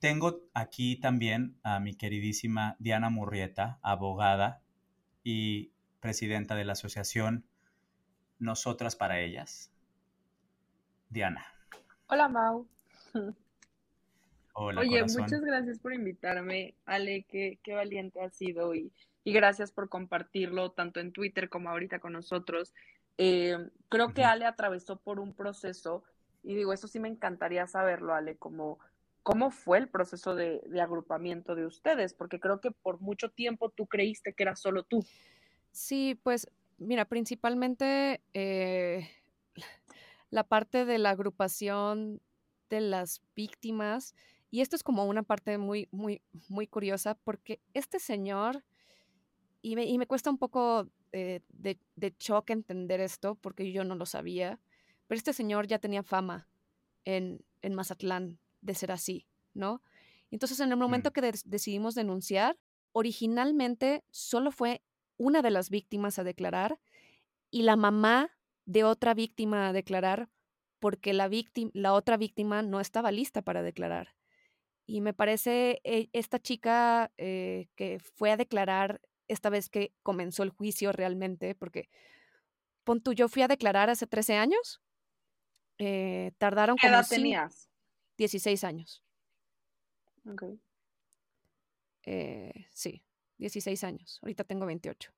tengo 0.00 0.40
aquí 0.54 0.98
también 0.98 1.56
a 1.62 1.78
mi 1.78 1.94
queridísima 1.94 2.74
Diana 2.78 3.10
Murrieta, 3.10 3.78
abogada 3.82 4.62
y 5.22 5.72
presidenta 6.00 6.56
de 6.56 6.64
la 6.64 6.72
asociación 6.72 7.44
Nosotras 8.38 8.96
para 8.96 9.20
Ellas. 9.20 9.70
Diana. 11.10 11.44
Hola, 12.06 12.28
Mau. 12.28 12.66
Hola, 14.54 14.80
Oye, 14.80 15.02
muchas 15.02 15.40
gracias 15.42 15.78
por 15.78 15.92
invitarme, 15.92 16.74
Ale, 16.86 17.24
qué, 17.28 17.60
qué 17.62 17.74
valiente 17.74 18.20
has 18.20 18.34
sido 18.34 18.74
y, 18.74 18.92
y, 19.22 19.32
gracias 19.32 19.70
por 19.70 19.88
compartirlo 19.88 20.72
tanto 20.72 20.98
en 20.98 21.12
Twitter 21.12 21.48
como 21.48 21.68
ahorita 21.68 22.00
con 22.00 22.14
nosotros. 22.14 22.74
Eh, 23.16 23.56
creo 23.88 24.12
que 24.12 24.24
Ale 24.24 24.46
atravesó 24.46 24.98
por 24.98 25.20
un 25.20 25.34
proceso 25.34 26.02
y 26.42 26.54
digo, 26.54 26.72
eso 26.72 26.88
sí 26.88 26.98
me 26.98 27.08
encantaría 27.08 27.66
saberlo, 27.66 28.14
Ale, 28.14 28.36
como 28.36 28.80
¿Cómo 29.22 29.50
fue 29.50 29.78
el 29.78 29.88
proceso 29.88 30.34
de, 30.34 30.62
agrupamiento 30.80 31.54
de 31.54 31.66
ustedes? 31.66 32.14
Porque 32.14 32.40
creo 32.40 32.60
que 32.60 32.70
por 32.70 33.00
mucho 33.00 33.30
tiempo 33.30 33.68
tú 33.68 33.86
creíste 33.86 34.32
que 34.32 34.42
era 34.42 34.56
solo 34.56 34.82
tú. 34.82 35.04
Sí, 35.72 36.18
pues 36.22 36.50
mira, 36.78 37.04
principalmente 37.04 38.22
eh, 38.32 39.08
la 40.30 40.44
parte 40.44 40.84
de 40.84 40.98
la 40.98 41.10
agrupación 41.10 42.20
de 42.70 42.80
las 42.80 43.22
víctimas, 43.36 44.14
y 44.50 44.62
esto 44.62 44.74
es 44.74 44.82
como 44.82 45.04
una 45.04 45.22
parte 45.22 45.58
muy, 45.58 45.88
muy, 45.90 46.22
muy 46.48 46.66
curiosa, 46.66 47.14
porque 47.14 47.60
este 47.74 47.98
señor, 47.98 48.64
y 49.60 49.76
me, 49.76 49.84
y 49.84 49.98
me 49.98 50.06
cuesta 50.06 50.30
un 50.30 50.38
poco 50.38 50.88
de, 51.12 51.42
de 51.50 52.16
choque 52.16 52.52
entender 52.52 53.00
esto, 53.00 53.34
porque 53.34 53.70
yo 53.70 53.84
no 53.84 53.96
lo 53.96 54.06
sabía, 54.06 54.60
pero 55.10 55.18
este 55.18 55.32
señor 55.32 55.66
ya 55.66 55.78
tenía 55.78 56.04
fama 56.04 56.46
en, 57.04 57.44
en 57.62 57.74
Mazatlán, 57.74 58.38
de 58.60 58.74
ser 58.74 58.92
así, 58.92 59.26
¿no? 59.54 59.82
Entonces, 60.30 60.60
en 60.60 60.70
el 60.70 60.76
momento 60.76 61.12
que 61.12 61.32
decidimos 61.44 61.94
denunciar, 61.94 62.58
originalmente 62.92 64.04
solo 64.10 64.52
fue 64.52 64.82
una 65.16 65.42
de 65.42 65.50
las 65.50 65.70
víctimas 65.70 66.18
a 66.18 66.24
declarar 66.24 66.80
y 67.50 67.62
la 67.62 67.76
mamá 67.76 68.30
de 68.64 68.84
otra 68.84 69.14
víctima 69.14 69.68
a 69.68 69.72
declarar 69.72 70.30
porque 70.78 71.12
la, 71.12 71.30
la 71.74 71.92
otra 71.92 72.16
víctima 72.16 72.62
no 72.62 72.80
estaba 72.80 73.12
lista 73.12 73.42
para 73.42 73.62
declarar. 73.62 74.14
Y 74.86 75.00
me 75.00 75.12
parece 75.12 75.80
eh, 75.84 76.08
esta 76.12 76.40
chica 76.40 77.12
eh, 77.16 77.68
que 77.76 78.00
fue 78.00 78.32
a 78.32 78.36
declarar 78.36 79.00
esta 79.28 79.50
vez 79.50 79.68
que 79.68 79.94
comenzó 80.02 80.42
el 80.42 80.50
juicio 80.50 80.90
realmente, 80.90 81.54
porque 81.54 81.88
pon 82.82 83.00
tú, 83.00 83.12
yo 83.12 83.28
fui 83.28 83.42
a 83.42 83.48
declarar 83.48 83.90
hace 83.90 84.06
13 84.06 84.34
años. 84.34 84.82
Eh, 85.78 86.32
tardaron 86.38 86.76
¿Qué 86.76 86.88
edad 86.88 87.06
tenías? 87.08 87.69
16 88.20 88.64
años. 88.64 89.02
Ok. 90.30 90.44
Eh, 92.02 92.66
sí, 92.70 93.02
16 93.38 93.82
años. 93.82 94.18
Ahorita 94.20 94.44
tengo 94.44 94.66
28. 94.66 95.10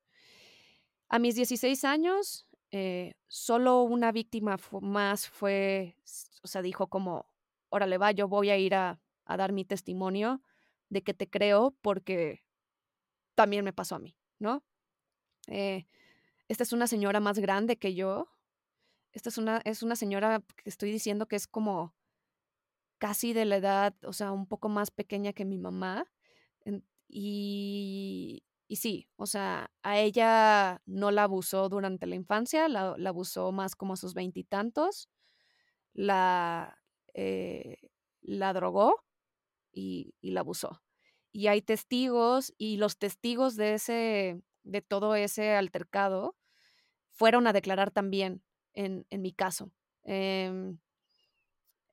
A 1.09 1.19
mis 1.19 1.35
16 1.35 1.85
años, 1.85 2.47
eh, 2.71 3.15
solo 3.27 3.83
una 3.83 4.13
víctima 4.13 4.57
más 4.81 5.29
fue, 5.29 5.97
o 6.45 6.47
sea, 6.47 6.63
dijo 6.63 6.87
como, 6.87 7.27
órale 7.71 7.99
va, 7.99 8.13
yo 8.13 8.29
voy 8.29 8.51
a 8.51 8.57
ir 8.57 8.75
a, 8.75 9.01
dar 9.27 9.53
mi 9.53 9.65
testimonio 9.65 10.43
de 10.91 11.03
que 11.03 11.15
te 11.15 11.29
creo 11.29 11.75
porque 11.81 12.45
también 13.35 13.65
me 13.65 13.73
pasó 13.73 13.97
a 13.97 13.99
mí, 13.99 14.15
¿no? 14.39 14.63
Eh, 15.49 15.87
esta 16.49 16.63
es 16.63 16.73
una 16.73 16.87
señora 16.87 17.19
más 17.19 17.39
grande 17.39 17.79
que 17.79 17.95
yo. 17.95 18.29
Esta 19.13 19.31
es 19.31 19.39
una, 19.39 19.61
es 19.65 19.83
una 19.83 19.97
señora 19.97 20.43
que 20.57 20.69
estoy 20.69 20.93
diciendo 20.93 21.27
que 21.27 21.37
es 21.37 21.47
como 21.47 21.95
casi 23.03 23.33
de 23.33 23.47
la 23.47 23.57
edad, 23.57 23.97
o 24.05 24.13
sea, 24.13 24.31
un 24.31 24.47
poco 24.47 24.69
más 24.69 24.93
pequeña 24.93 25.33
que 25.33 25.45
mi 25.45 25.59
mamá. 25.59 26.07
Y, 27.09 28.45
y 28.69 28.77
sí, 28.77 29.09
o 29.17 29.27
sea, 29.27 29.73
a 29.83 29.99
ella 29.99 30.81
no 30.87 31.11
la 31.11 31.25
abusó 31.25 31.69
durante 31.69 32.07
la 32.07 32.15
infancia, 32.15 32.69
la, 32.69 32.95
abusó 33.07 33.51
más 33.51 33.75
como 33.75 33.95
a 33.95 33.97
sus 33.97 34.15
veintitantos, 34.15 35.11
la, 35.95 36.79
eh, 37.15 37.91
la 38.21 38.53
drogó 38.53 39.05
y, 39.73 40.15
y, 40.21 40.31
la 40.31 40.41
abusó. 40.41 40.81
y 41.33 41.49
hay 41.49 41.61
testigos 41.61 42.55
y 42.57 42.77
los 42.77 42.99
testigos 42.99 43.57
de 43.57 43.75
ese, 43.75 44.43
de 44.63 44.81
todo 44.81 45.17
ese 45.17 45.57
altercado 45.57 46.37
fueron 47.11 47.49
a 47.49 47.53
declarar 47.53 47.91
también 47.91 48.45
en, 48.75 49.07
mi 49.11 49.33
caso. 49.33 49.73
Em, 50.05 50.79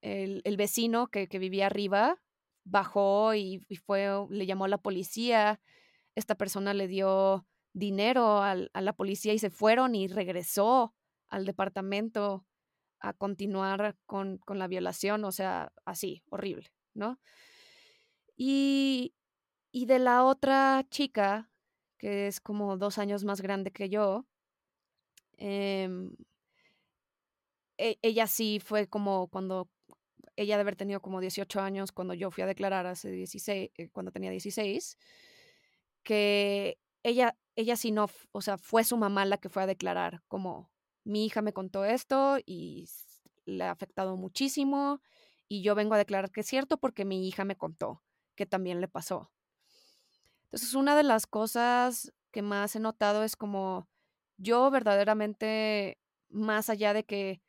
el, 0.01 0.57
vecino 0.57 1.07
que, 1.07 1.27
vivía 1.27 1.67
arriba 1.67 2.21
bajó 2.63 3.33
y, 3.35 3.59
fue, 3.85 4.09
le 4.29 4.45
llamó 4.45 4.65
a 4.65 4.69
la 4.69 4.77
policía. 4.77 5.61
Esta 6.15 6.35
persona 6.35 6.73
le 6.73 6.87
dio 6.87 7.45
dinero 7.73 8.41
a 8.41 8.55
la 8.55 8.93
policía 8.93 9.33
y 9.33 9.39
se 9.39 9.49
fueron 9.49 9.95
y 9.95 10.07
regresó 10.07 10.93
al 11.29 11.45
departamento 11.45 12.45
a 12.99 13.13
continuar 13.13 13.97
con, 14.05 14.41
la 14.47 14.67
violación, 14.67 15.23
o 15.23 15.31
sea, 15.31 15.71
así, 15.85 16.23
horrible, 16.29 16.71
¿no? 16.93 17.19
Y, 18.35 19.13
y 19.71 19.85
de 19.85 19.99
la 19.99 20.23
otra 20.23 20.85
chica, 20.89 21.49
que 21.97 22.27
es 22.27 22.39
como 22.41 22.77
dos 22.77 22.97
años 22.97 23.23
más 23.23 23.41
grande 23.41 23.71
que 23.71 23.89
yo, 23.89 24.25
em, 25.37 26.15
e, 27.77 27.97
ella 28.01 28.27
sí 28.27 28.59
fue 28.59 28.87
como 28.87 29.27
cuando 29.29 29.69
ella 30.39 30.55
de 30.55 30.61
haber 30.61 30.77
tenido 30.77 31.01
como 31.01 31.19
18 31.19 31.59
años 31.59 31.91
cuando 31.91 32.13
yo 32.13 32.31
fui 32.31 32.43
a 32.43 32.47
declarar 32.47 32.85
hace 32.85 33.11
16, 33.11 33.71
eh, 33.75 33.89
cuando 33.89 34.11
tenía 34.11 34.31
16, 34.31 34.97
que 36.03 36.77
ella, 37.03 37.37
ella 37.57 37.75
sí 37.75 37.91
no, 37.91 38.09
o 38.31 38.41
sea, 38.41 38.57
fue 38.57 38.85
su 38.85 38.95
mamá 38.95 39.25
la 39.25 39.37
que 39.37 39.49
fue 39.49 39.63
a 39.63 39.67
declarar, 39.67 40.21
como 40.29 40.71
mi 41.03 41.25
hija 41.25 41.41
me 41.41 41.51
contó 41.51 41.83
esto 41.83 42.37
y 42.45 42.87
le 43.45 43.65
ha 43.65 43.71
afectado 43.71 44.15
muchísimo 44.15 45.01
y 45.49 45.61
yo 45.61 45.75
vengo 45.75 45.95
a 45.95 45.97
declarar 45.97 46.31
que 46.31 46.41
es 46.41 46.47
cierto 46.47 46.77
porque 46.77 47.03
mi 47.03 47.27
hija 47.27 47.43
me 47.43 47.57
contó 47.57 48.01
que 48.35 48.45
también 48.45 48.79
le 48.79 48.87
pasó. 48.87 49.33
Entonces, 50.45 50.73
una 50.73 50.95
de 50.95 51.03
las 51.03 51.27
cosas 51.27 52.13
que 52.31 52.41
más 52.41 52.75
he 52.77 52.79
notado 52.79 53.23
es 53.23 53.35
como 53.35 53.89
yo 54.37 54.71
verdaderamente, 54.71 55.99
más 56.29 56.69
allá 56.69 56.93
de 56.93 57.03
que 57.03 57.41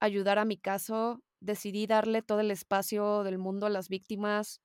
ayudar 0.00 0.38
a 0.38 0.46
mi 0.46 0.56
caso, 0.56 1.22
decidí 1.40 1.86
darle 1.86 2.22
todo 2.22 2.40
el 2.40 2.50
espacio 2.50 3.22
del 3.22 3.38
mundo 3.38 3.66
a 3.66 3.70
las 3.70 3.88
víctimas, 3.88 4.60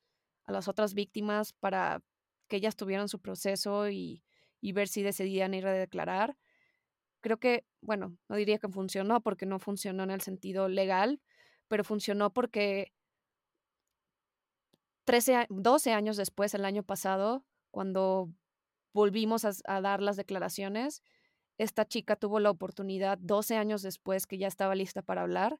a 0.45 0.51
las 0.51 0.67
otras 0.67 0.93
víctimas, 0.93 1.53
para 1.53 2.01
que 2.47 2.57
ellas 2.57 2.75
tuvieran 2.75 3.09
su 3.09 3.19
proceso 3.19 3.89
y, 3.89 4.23
ver 4.61 4.87
si 4.87 5.03
decidían 5.03 5.53
ir 5.53 5.67
a 5.67 5.73
declarar. 5.73 6.37
Creo 7.21 7.37
que, 7.37 7.65
bueno, 7.81 8.17
no 8.29 8.35
diría 8.35 8.59
que 8.59 8.69
funcionó 8.69 9.21
porque 9.21 9.45
no 9.45 9.59
funcionó 9.59 10.03
en 10.03 10.11
el 10.11 10.21
sentido 10.21 10.67
legal, 10.67 11.21
pero 11.67 11.83
funcionó 11.83 12.33
porque 12.33 12.93
13, 15.05 15.47
12 15.49 15.91
años 15.91 16.17
después, 16.17 16.53
el 16.53 16.65
año 16.65 16.83
pasado, 16.83 17.45
cuando 17.71 18.29
volvimos 18.93 19.45
a, 19.45 19.81
dar 19.81 20.01
las 20.01 20.15
declaraciones, 20.15 21.03
esta 21.57 21.85
chica 21.85 22.15
tuvo 22.15 22.39
la 22.39 22.49
oportunidad 22.49 23.17
12 23.19 23.57
años 23.57 23.81
después 23.81 24.27
que 24.27 24.37
ya 24.37 24.47
estaba 24.47 24.75
lista 24.75 25.01
para 25.01 25.21
hablar, 25.21 25.59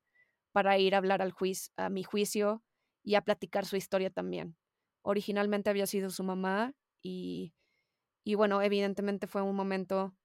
para 0.53 0.77
ir 0.79 0.95
a 0.95 0.99
hablar 0.99 1.21
al 1.21 1.33
juicio, 1.33 1.73
a 1.77 1.89
mi 1.89 2.03
juicio 2.03 2.63
y 3.03 3.15
a 3.15 3.23
platicar 3.23 3.65
su 3.65 3.77
historia 3.77 4.11
también. 4.11 4.57
Originalmente 5.03 5.69
había 5.71 5.87
sido 5.87 6.11
su 6.11 6.23
mamá 6.23 6.75
y, 7.01 7.55
y 8.23 8.35
bueno, 8.35 8.61
evidentemente 8.61 9.27
fue 9.27 9.41
un 9.41 9.55
momento 9.55 10.15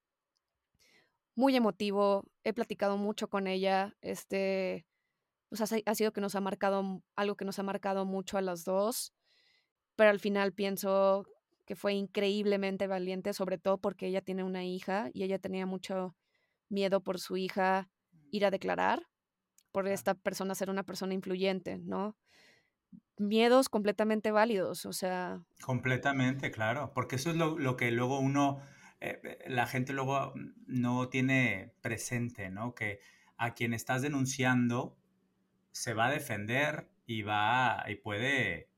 muy 1.35 1.55
emotivo. 1.55 2.25
He 2.43 2.53
platicado 2.53 2.97
mucho 2.97 3.29
con 3.29 3.47
ella. 3.47 3.95
Este, 4.01 4.85
pues 5.49 5.61
ha, 5.61 5.77
ha 5.85 5.95
sido 5.95 6.13
que 6.13 6.21
nos 6.21 6.35
ha 6.35 6.41
marcado 6.41 7.03
algo 7.15 7.35
que 7.37 7.45
nos 7.45 7.59
ha 7.59 7.63
marcado 7.63 8.05
mucho 8.05 8.37
a 8.37 8.41
las 8.41 8.65
dos. 8.65 9.13
Pero 9.95 10.11
al 10.11 10.19
final 10.19 10.53
pienso 10.53 11.25
que 11.65 11.75
fue 11.75 11.93
increíblemente 11.93 12.87
valiente, 12.87 13.33
sobre 13.33 13.57
todo 13.57 13.79
porque 13.79 14.07
ella 14.07 14.21
tiene 14.21 14.43
una 14.43 14.65
hija 14.65 15.09
y 15.13 15.23
ella 15.23 15.39
tenía 15.39 15.65
mucho 15.65 16.15
miedo 16.69 17.03
por 17.03 17.19
su 17.19 17.37
hija 17.37 17.91
ir 18.31 18.45
a 18.45 18.51
declarar, 18.51 19.08
por 19.71 19.87
esta 19.87 20.13
persona 20.15 20.55
ser 20.55 20.69
una 20.69 20.83
persona 20.83 21.13
influyente, 21.13 21.77
¿no? 21.79 22.15
Miedos 23.17 23.69
completamente 23.69 24.31
válidos, 24.31 24.85
o 24.85 24.93
sea... 24.93 25.41
Completamente, 25.61 26.51
claro, 26.51 26.91
porque 26.93 27.17
eso 27.17 27.31
es 27.31 27.35
lo, 27.35 27.77
que 27.77 27.91
luego 27.91 28.19
uno, 28.19 28.59
eh, 29.01 29.19
eh, 29.23 29.45
la 29.47 29.67
gente 29.67 29.93
luego 29.93 30.33
no 30.67 31.09
tiene 31.09 31.73
presente, 31.81 32.49
¿no? 32.49 32.73
Que 32.73 32.99
a 33.37 33.53
quien 33.53 33.73
estás 33.73 34.01
denunciando 34.01 34.97
se 35.71 35.93
va 35.93 36.07
a 36.07 36.11
defender 36.11 36.89
y 37.05 37.21
va 37.21 37.83
y 37.87 37.95
puede 37.95 38.69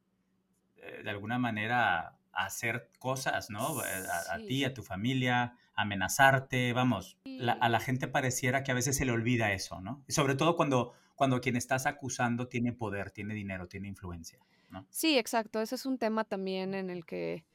eh, 0.77 1.01
de 1.03 1.09
alguna 1.09 1.37
manera 1.39 2.17
hacer 2.33 2.89
cosas, 2.99 3.49
¿no? 3.49 3.79
A, 3.79 4.37
ti, 4.37 4.63
a 4.63 4.73
tu 4.73 4.83
familia, 4.83 5.55
amenazarte, 5.75 6.73
vamos, 6.73 7.17
a 7.59 7.69
la 7.69 7.79
gente 7.79 8.07
pareciera 8.07 8.63
que 8.63 8.71
a 8.71 8.75
veces 8.75 8.97
se 8.97 9.05
le 9.05 9.11
olvida 9.11 9.53
eso, 9.53 9.81
¿no? 9.81 10.03
sobre 10.09 10.35
todo 10.35 10.55
cuando, 10.55 10.93
cuando 11.15 11.41
quien 11.41 11.55
estás 11.55 11.85
acusando 11.85 12.47
tiene 12.47 12.73
poder, 12.73 13.11
tiene 13.11 13.33
dinero, 13.33 13.67
tiene 13.67 13.87
influencia, 13.87 14.39
¿no? 14.69 14.85
Sí, 14.89 15.17
exacto, 15.17 15.61
ese 15.61 15.75
es 15.75 15.85
un 15.85 15.97
tema 15.97 16.23
también 16.23 16.73
en 16.73 16.89
el 16.89 17.05
que 17.05 17.45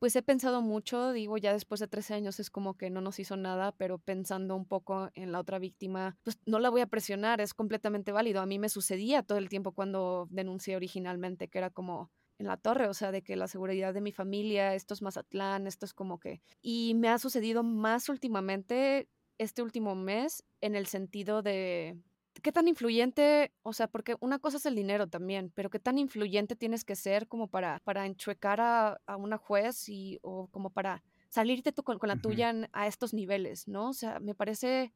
pues 0.00 0.16
he 0.16 0.22
pensado 0.22 0.62
mucho, 0.62 1.12
digo, 1.12 1.36
ya 1.36 1.52
después 1.52 1.78
de 1.78 1.86
13 1.86 2.14
años 2.14 2.40
es 2.40 2.48
como 2.48 2.74
que 2.74 2.88
no 2.88 3.02
nos 3.02 3.18
hizo 3.18 3.36
nada, 3.36 3.72
pero 3.72 3.98
pensando 3.98 4.56
un 4.56 4.64
poco 4.64 5.10
en 5.12 5.30
la 5.30 5.38
otra 5.38 5.58
víctima, 5.58 6.16
pues 6.22 6.38
no 6.46 6.58
la 6.58 6.70
voy 6.70 6.80
a 6.80 6.86
presionar, 6.86 7.42
es 7.42 7.52
completamente 7.52 8.10
válido. 8.10 8.40
A 8.40 8.46
mí 8.46 8.58
me 8.58 8.70
sucedía 8.70 9.22
todo 9.22 9.36
el 9.36 9.50
tiempo 9.50 9.72
cuando 9.72 10.26
denuncié 10.30 10.74
originalmente, 10.74 11.48
que 11.48 11.58
era 11.58 11.68
como, 11.68 12.10
en 12.40 12.46
la 12.46 12.56
torre, 12.56 12.88
o 12.88 12.94
sea, 12.94 13.12
de 13.12 13.20
que 13.20 13.36
la 13.36 13.48
seguridad 13.48 13.92
de 13.92 14.00
mi 14.00 14.12
familia, 14.12 14.74
esto 14.74 14.94
es 14.94 15.02
Mazatlán, 15.02 15.66
esto 15.66 15.84
es 15.84 15.92
como 15.92 16.18
que... 16.18 16.40
Y 16.62 16.94
me 16.94 17.10
ha 17.10 17.18
sucedido 17.18 17.62
más 17.62 18.08
últimamente, 18.08 19.10
este 19.36 19.60
último 19.62 19.94
mes, 19.94 20.42
en 20.62 20.74
el 20.74 20.86
sentido 20.86 21.42
de... 21.42 21.98
¿Qué 22.42 22.50
tan 22.50 22.66
influyente, 22.66 23.52
o 23.62 23.74
sea, 23.74 23.88
porque 23.88 24.16
una 24.20 24.38
cosa 24.38 24.56
es 24.56 24.64
el 24.64 24.74
dinero 24.74 25.06
también, 25.06 25.52
pero 25.54 25.68
qué 25.68 25.78
tan 25.78 25.98
influyente 25.98 26.56
tienes 26.56 26.86
que 26.86 26.96
ser 26.96 27.28
como 27.28 27.48
para, 27.48 27.80
para 27.84 28.06
enchuecar 28.06 28.62
a, 28.62 28.98
a 29.04 29.16
una 29.16 29.36
juez 29.36 29.90
y, 29.90 30.18
o 30.22 30.46
como 30.46 30.70
para 30.70 31.02
salirte 31.28 31.72
tú 31.72 31.82
con, 31.82 31.98
la 32.00 32.16
tuya 32.16 32.54
a 32.72 32.86
estos 32.86 33.12
niveles, 33.12 33.68
¿no? 33.68 33.90
O 33.90 33.92
sea, 33.92 34.18
me 34.18 34.34
parece, 34.34 34.94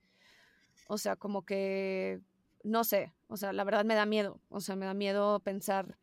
o 0.88 0.96
sea, 0.96 1.16
como 1.16 1.44
que, 1.44 2.22
no 2.62 2.84
sé, 2.84 3.12
o 3.28 3.36
sea, 3.36 3.52
la 3.52 3.64
verdad 3.64 3.84
me 3.84 3.94
da 3.94 4.06
miedo, 4.06 4.40
o 4.48 4.62
sea, 4.62 4.76
me 4.76 4.86
da 4.86 4.94
miedo 4.94 5.40
pensar 5.40 5.98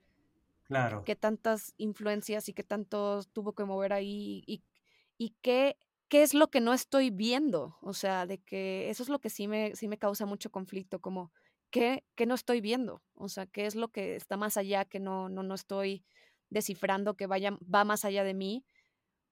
Claro. 0.71 1.03
qué 1.03 1.17
tantas 1.17 1.73
influencias 1.77 2.47
y 2.47 2.53
qué 2.53 2.63
tanto 2.63 3.21
tuvo 3.33 3.53
que 3.53 3.65
mover 3.65 3.91
ahí 3.91 4.41
y, 4.47 4.63
y 5.17 5.35
qué, 5.41 5.75
qué 6.07 6.23
es 6.23 6.33
lo 6.33 6.49
que 6.49 6.61
no 6.61 6.73
estoy 6.73 7.09
viendo. 7.09 7.77
O 7.81 7.93
sea, 7.93 8.25
de 8.25 8.37
que 8.37 8.89
eso 8.89 9.03
es 9.03 9.09
lo 9.09 9.19
que 9.19 9.29
sí 9.29 9.49
me, 9.49 9.75
sí 9.75 9.89
me 9.89 9.97
causa 9.97 10.25
mucho 10.25 10.49
conflicto, 10.49 10.99
como 11.01 11.33
¿qué, 11.71 12.05
qué 12.15 12.25
no 12.25 12.35
estoy 12.35 12.61
viendo? 12.61 13.01
O 13.15 13.27
sea, 13.27 13.47
qué 13.47 13.65
es 13.65 13.75
lo 13.75 13.89
que 13.89 14.15
está 14.15 14.37
más 14.37 14.55
allá 14.55 14.85
que 14.85 15.01
no, 15.01 15.27
no, 15.27 15.43
no 15.43 15.55
estoy 15.55 16.05
descifrando, 16.49 17.15
que 17.15 17.27
vaya, 17.27 17.57
va 17.61 17.83
más 17.83 18.05
allá 18.05 18.23
de 18.23 18.33
mí. 18.33 18.65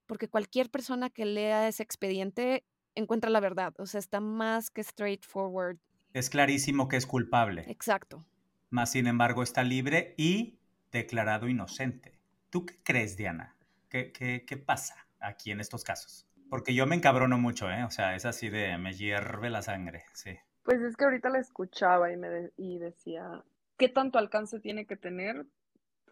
Porque 0.07 0.27
cualquier 0.27 0.69
persona 0.69 1.09
que 1.09 1.25
lea 1.25 1.69
ese 1.69 1.83
expediente 1.83 2.65
encuentra 2.95 3.29
la 3.29 3.39
verdad. 3.39 3.73
O 3.77 3.85
sea, 3.85 3.99
está 3.99 4.19
más 4.19 4.71
que 4.71 4.83
straightforward. 4.83 5.77
Es 6.13 6.29
clarísimo 6.29 6.87
que 6.89 6.97
es 6.97 7.05
culpable. 7.05 7.63
Exacto. 7.67 8.25
Más 8.69 8.91
sin 8.91 9.07
embargo 9.07 9.43
está 9.43 9.63
libre 9.63 10.15
y 10.17 10.58
declarado 10.91 11.47
inocente. 11.47 12.13
¿Tú 12.49 12.65
qué 12.65 12.75
crees, 12.83 13.17
Diana? 13.17 13.55
¿Qué, 13.89 14.11
qué, 14.11 14.57
pasa 14.57 15.07
aquí 15.19 15.51
en 15.51 15.59
estos 15.59 15.83
casos? 15.83 16.27
Porque 16.49 16.73
yo 16.73 16.85
me 16.85 16.95
encabrono 16.95 17.37
mucho, 17.37 17.69
¿eh? 17.69 17.83
O 17.83 17.91
sea, 17.91 18.15
es 18.15 18.25
así 18.25 18.49
de 18.49 18.77
me 18.77 18.93
hierve 18.93 19.49
la 19.49 19.61
sangre, 19.61 20.03
sí. 20.13 20.37
Pues 20.63 20.81
es 20.81 20.95
que 20.95 21.05
ahorita 21.05 21.29
la 21.29 21.39
escuchaba 21.39 22.11
y 22.11 22.17
me 22.17 22.51
y 22.57 22.77
decía, 22.77 23.43
¿qué 23.77 23.89
tanto 23.89 24.19
alcance 24.19 24.59
tiene 24.59 24.85
que 24.85 24.95
tener? 24.95 25.45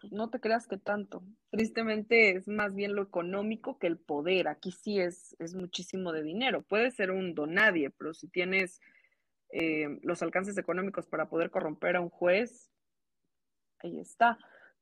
Pues 0.00 0.12
no 0.12 0.30
te 0.30 0.40
creas 0.40 0.66
que 0.66 0.76
tanto. 0.76 1.22
Tristemente 1.50 2.30
es 2.30 2.48
más 2.48 2.74
bien 2.74 2.94
lo 2.94 3.02
económico 3.02 3.78
que 3.78 3.88
el 3.88 3.98
poder. 3.98 4.48
Aquí 4.48 4.72
sí 4.72 5.00
es, 5.00 5.36
es 5.40 5.54
muchísimo 5.54 6.12
de 6.12 6.22
dinero. 6.22 6.62
Puede 6.62 6.90
ser 6.90 7.10
un 7.10 7.34
donadie, 7.34 7.90
pero 7.90 8.14
si 8.14 8.28
tienes 8.28 8.80
eh, 9.50 9.98
los 10.02 10.22
alcances 10.22 10.56
económicos 10.58 11.06
para 11.06 11.28
poder 11.28 11.50
corromper 11.50 11.96
a 11.96 12.00
un 12.00 12.10
juez, 12.10 12.70
ahí 13.80 13.98
está 13.98 14.38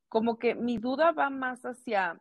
como 0.09 0.39
que 0.39 0.55
mi 0.55 0.79
duda 0.79 1.13
va 1.13 1.31
más 1.31 1.65
hacia 1.65 2.21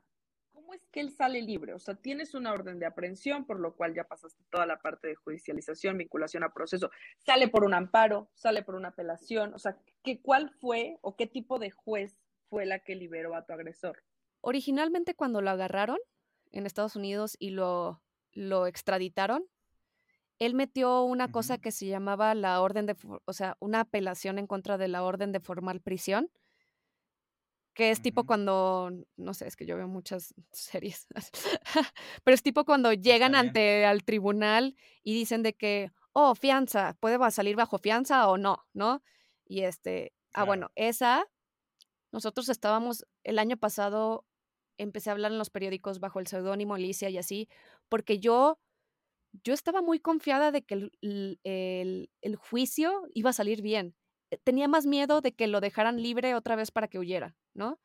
cómo 0.52 0.74
es 0.74 0.88
que 0.91 1.02
él 1.02 1.12
sale 1.12 1.41
libre. 1.41 1.74
O 1.74 1.80
sea, 1.80 1.95
tienes 1.95 2.34
una 2.34 2.52
orden 2.52 2.80
de 2.80 2.86
aprehensión, 2.86 3.45
por 3.45 3.60
lo 3.60 3.76
cual 3.76 3.93
ya 3.93 4.06
pasaste 4.06 4.43
toda 4.50 4.65
la 4.65 4.82
parte 4.82 5.08
de 5.08 5.15
judicialización, 5.15 5.98
vinculación 5.98 6.43
a 6.43 6.54
proceso, 6.54 6.89
sale 7.17 7.48
por 7.48 7.63
un 7.63 7.74
amparo, 7.74 8.30
sale 8.34 8.63
por 8.63 8.76
una 8.76 8.89
apelación. 8.89 9.54
O 9.54 9.60
sea, 9.60 9.78
¿qué, 10.04 10.21
¿cuál 10.21 10.50
fue 10.50 10.98
o 11.02 11.15
qué 11.15 11.28
tipo 11.28 11.60
de 11.60 11.71
juez 11.71 12.17
fue 12.50 12.65
la 12.65 12.80
que 12.80 12.95
liberó 12.95 13.36
a 13.36 13.45
tu 13.45 13.54
agresor? 13.54 14.02
Originalmente 14.41 15.15
cuando 15.15 15.41
lo 15.41 15.52
agarraron 15.52 15.98
en 16.52 16.65
Estados 16.65 16.95
Unidos 16.95 17.36
y 17.39 17.52
lo, 17.52 18.02
lo 18.32 18.65
extraditaron, 18.67 19.45
él 20.39 20.54
metió 20.54 21.04
una 21.04 21.32
cosa 21.32 21.58
que 21.58 21.71
se 21.71 21.88
llamaba 21.88 22.36
la 22.36 22.62
orden 22.62 22.86
de, 22.86 22.95
o 23.26 23.34
sea, 23.34 23.56
una 23.60 23.82
apelación 23.82 24.38
en 24.38 24.48
contra 24.48 24.78
de 24.78 24.88
la 24.88 25.04
orden 25.04 25.32
de 25.32 25.39
formal 25.39 25.82
prisión, 25.82 26.30
que 27.76 27.92
es 27.92 28.02
tipo 28.02 28.26
cuando, 28.26 28.90
no 29.18 29.34
sé, 29.34 29.48
es 29.48 29.56
que 29.56 29.66
yo 29.66 29.76
veo 29.76 29.88
muchas 29.88 30.34
series, 30.52 31.08
pero 32.24 32.34
es 32.34 32.42
tipo 32.42 32.66
cuando 32.66 32.94
llegan 32.94 33.36
ante 33.36 33.86
al 33.86 34.04
tribunal 34.04 34.76
y 35.04 35.14
dicen 35.14 35.44
de 35.44 35.54
que, 35.54 35.92
oh, 36.14 36.34
fianza, 36.34 36.98
puede 37.00 37.20
salir 37.32 37.56
bajo 37.56 37.78
fianza 37.78 38.28
o 38.30 38.38
no, 38.38 38.66
¿no? 38.74 39.04
Y 39.46 39.62
este, 39.62 40.14
ah, 40.34 40.46
bueno, 40.46 40.72
esa, 40.76 41.26
nosotros 42.12 42.50
estábamos, 42.50 43.06
el 43.24 43.38
año 43.38 43.58
pasado 43.58 44.26
empecé 44.78 45.10
a 45.10 45.14
hablar 45.14 45.34
en 45.34 45.38
los 45.38 45.50
periódicos 45.50 46.00
bajo 46.00 46.20
el 46.20 46.28
seudónimo 46.28 46.76
Alicia 46.76 47.10
y 47.10 47.18
así, 47.18 47.50
porque 47.90 48.20
yo, 48.20 48.58
yo 49.44 49.54
estaba 49.54 49.82
muy 49.82 50.00
confiada 50.00 50.52
de 50.52 50.64
que 50.64 50.74
el, 51.02 52.10
el 52.22 52.36
juicio 52.38 53.04
iba 53.14 53.32
a 53.32 53.34
salir 53.34 53.62
bien. 53.62 53.96
Eh, 54.32 54.38
tenía 54.44 54.68
más 54.68 54.86
miedo 54.86 55.22
de 55.22 55.34
que 55.34 55.48
lo 55.48 55.62
dejaran 55.62 56.02
libre 56.02 56.36
otra 56.36 56.56
vez 56.56 56.72
para 56.72 56.88
que 56.88 57.00
huyera, 57.00 57.36
¿no? 57.56 57.80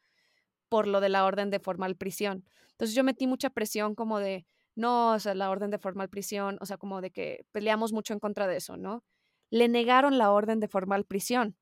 Por 0.68 0.87
lo 0.87 1.00
de 1.00 1.09
la 1.09 1.24
orden 1.24 1.50
de 1.50 1.61
formal 1.61 1.96
prisión. 1.96 2.44
Entonces 2.72 2.94
yo 2.94 3.04
metí 3.04 3.26
mucha 3.26 3.50
presión 3.50 3.94
como 3.94 4.18
de, 4.18 4.46
no, 4.74 5.12
o 5.12 5.18
sea, 5.18 5.35
la 5.35 5.50
orden 5.50 5.70
de 5.70 5.78
formal 5.78 6.09
prisión, 6.09 6.59
o 6.61 6.66
sea, 6.66 6.76
como 6.76 7.00
de 7.00 7.11
que 7.11 7.46
peleamos 7.52 7.92
mucho 7.92 8.12
en 8.12 8.20
contra 8.20 8.46
de 8.46 8.56
eso, 8.56 8.76
¿no? 8.76 9.04
Le 9.50 9.68
negaron 9.68 10.18
la 10.18 10.30
orden 10.30 10.61
de 10.61 10.68
formal 10.68 11.04
prisión. 11.04 11.56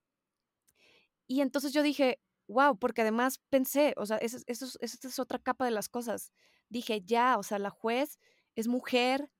Y 1.26 1.40
entonces 1.40 1.72
yo 1.72 1.82
dije, 1.82 2.20
wow, 2.48 2.78
porque 2.78 3.02
además 3.02 3.40
pensé, 3.50 3.94
o 3.96 4.06
sea, 4.06 4.16
esa 4.18 4.38
es 4.78 5.18
otra 5.18 5.38
capa 5.38 5.64
de 5.64 5.70
las 5.70 5.88
cosas. 5.88 6.32
Dije, 6.68 7.02
ya, 7.02 7.38
o 7.38 7.42
sea, 7.42 7.58
la 7.58 7.70
juez 7.70 8.18
es 8.54 8.68
mujer, 8.68 9.30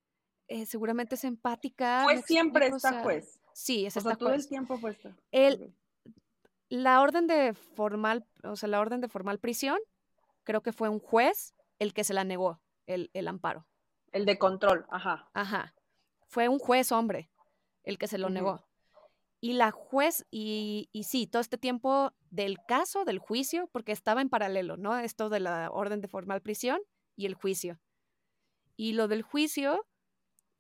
eh, 0.49 0.67
seguramente 0.67 1.15
es 1.15 1.25
empática. 1.25 2.03
Pues 2.05 2.25
siempre 2.25 2.69
está 2.69 3.03
juez. 3.03 3.39
Sí, 3.53 3.87
es 3.87 3.97
o 3.97 4.01
sea, 4.01 4.17
todo 4.17 4.33
el 4.33 4.47
tiempo 4.47 4.79
puesto. 4.81 5.15
El, 5.33 5.75
la 6.69 7.01
orden 7.01 7.27
de 7.27 7.55
formal, 7.55 8.27
o 8.45 8.57
sea, 8.57 8.69
la 8.69 8.81
orden 8.81 9.01
de 9.01 9.09
formal 9.09 9.39
prisión, 9.39 9.79
creo 10.45 10.63
que 10.63 10.73
fue 10.73 10.89
un 10.89 10.99
juez 10.99 11.55
el 11.79 11.93
que 11.93 12.05
se 12.05 12.15
la 12.15 12.25
negó, 12.25 12.61
el, 12.87 13.11
amparo. 13.29 13.67
El 14.13 14.25
de 14.25 14.39
control, 14.39 14.87
ajá. 14.91 15.29
Ajá. 15.35 15.75
Fue 16.27 16.49
un 16.49 16.59
juez 16.59 16.93
hombre 16.93 17.31
el 17.85 17.99
que 17.99 18.07
se 18.09 18.19
lo 18.19 18.29
negó. 18.29 18.67
Y 19.41 19.53
la 19.53 19.71
juez, 19.71 20.27
y, 20.31 20.89
y, 20.93 21.05
sí, 21.05 21.27
todo 21.27 21.41
este 21.41 21.59
tiempo 21.59 22.13
del 22.31 22.59
caso, 22.67 23.05
del 23.05 23.19
juicio, 23.19 23.69
porque 23.73 23.93
estaba 23.93 24.21
en 24.21 24.29
paralelo, 24.29 24.77
¿no? 24.77 24.99
Esto 24.99 25.29
de 25.29 25.41
la 25.41 25.71
orden 25.71 26.01
de 26.01 26.09
formal 26.09 26.43
prisión 26.43 26.81
y 27.15 27.27
el 27.27 27.35
juicio. 27.35 27.79
Y 28.77 28.95
lo 28.95 29.07
del 29.07 29.23
juicio 29.23 29.87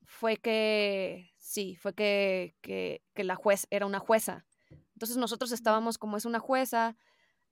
fue 0.05 0.37
que 0.37 1.33
Sí, 1.49 1.77
fue 1.77 1.94
que, 1.94 2.55
que, 2.61 3.25
la 3.25 3.35
juez 3.35 3.66
era 3.71 3.87
una 3.87 4.01
jueza. 4.01 4.44
Entonces 4.99 5.17
nosotros 5.17 5.53
estábamos 5.53 5.97
como 5.97 6.17
es 6.17 6.25
una 6.25 6.41
jueza. 6.41 6.97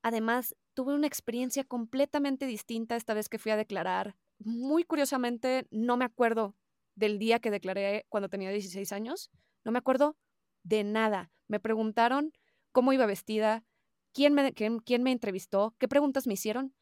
Además, 0.03 0.57
tuve 0.75 0.95
una 0.95 1.07
experiencia 1.07 1.63
completamente 1.63 2.45
distinta 2.45 2.97
esta 2.97 3.15
vez 3.15 3.29
que 3.29 3.39
fui 3.39 3.53
a 3.53 3.57
declarar. 3.57 4.17
Muy 4.41 4.83
curiosamente, 4.83 5.69
no 5.71 5.97
me 5.97 6.05
acuerdo 6.05 6.57
del 6.97 7.21
día 7.21 7.39
que 7.39 7.53
declaré 7.53 8.05
cuando 8.09 8.29
tenía 8.29 8.51
16 8.51 8.91
años. 8.91 9.31
No 9.65 9.71
me 9.71 9.79
acuerdo 9.79 10.17
de 10.65 10.83
nada. 10.83 11.31
Me 11.47 11.61
preguntaron 11.61 12.33
cómo 12.73 12.93
iba 12.93 13.07
vestida, 13.07 13.63
quién 14.13 14.35
me, 14.35 14.53
quién, 14.53 14.81
quién 14.81 15.05
me 15.05 15.13
entrevistó, 15.13 15.77
qué 15.79 15.87
preguntas 15.87 16.27
me 16.27 16.35
hicieron. 16.35 16.75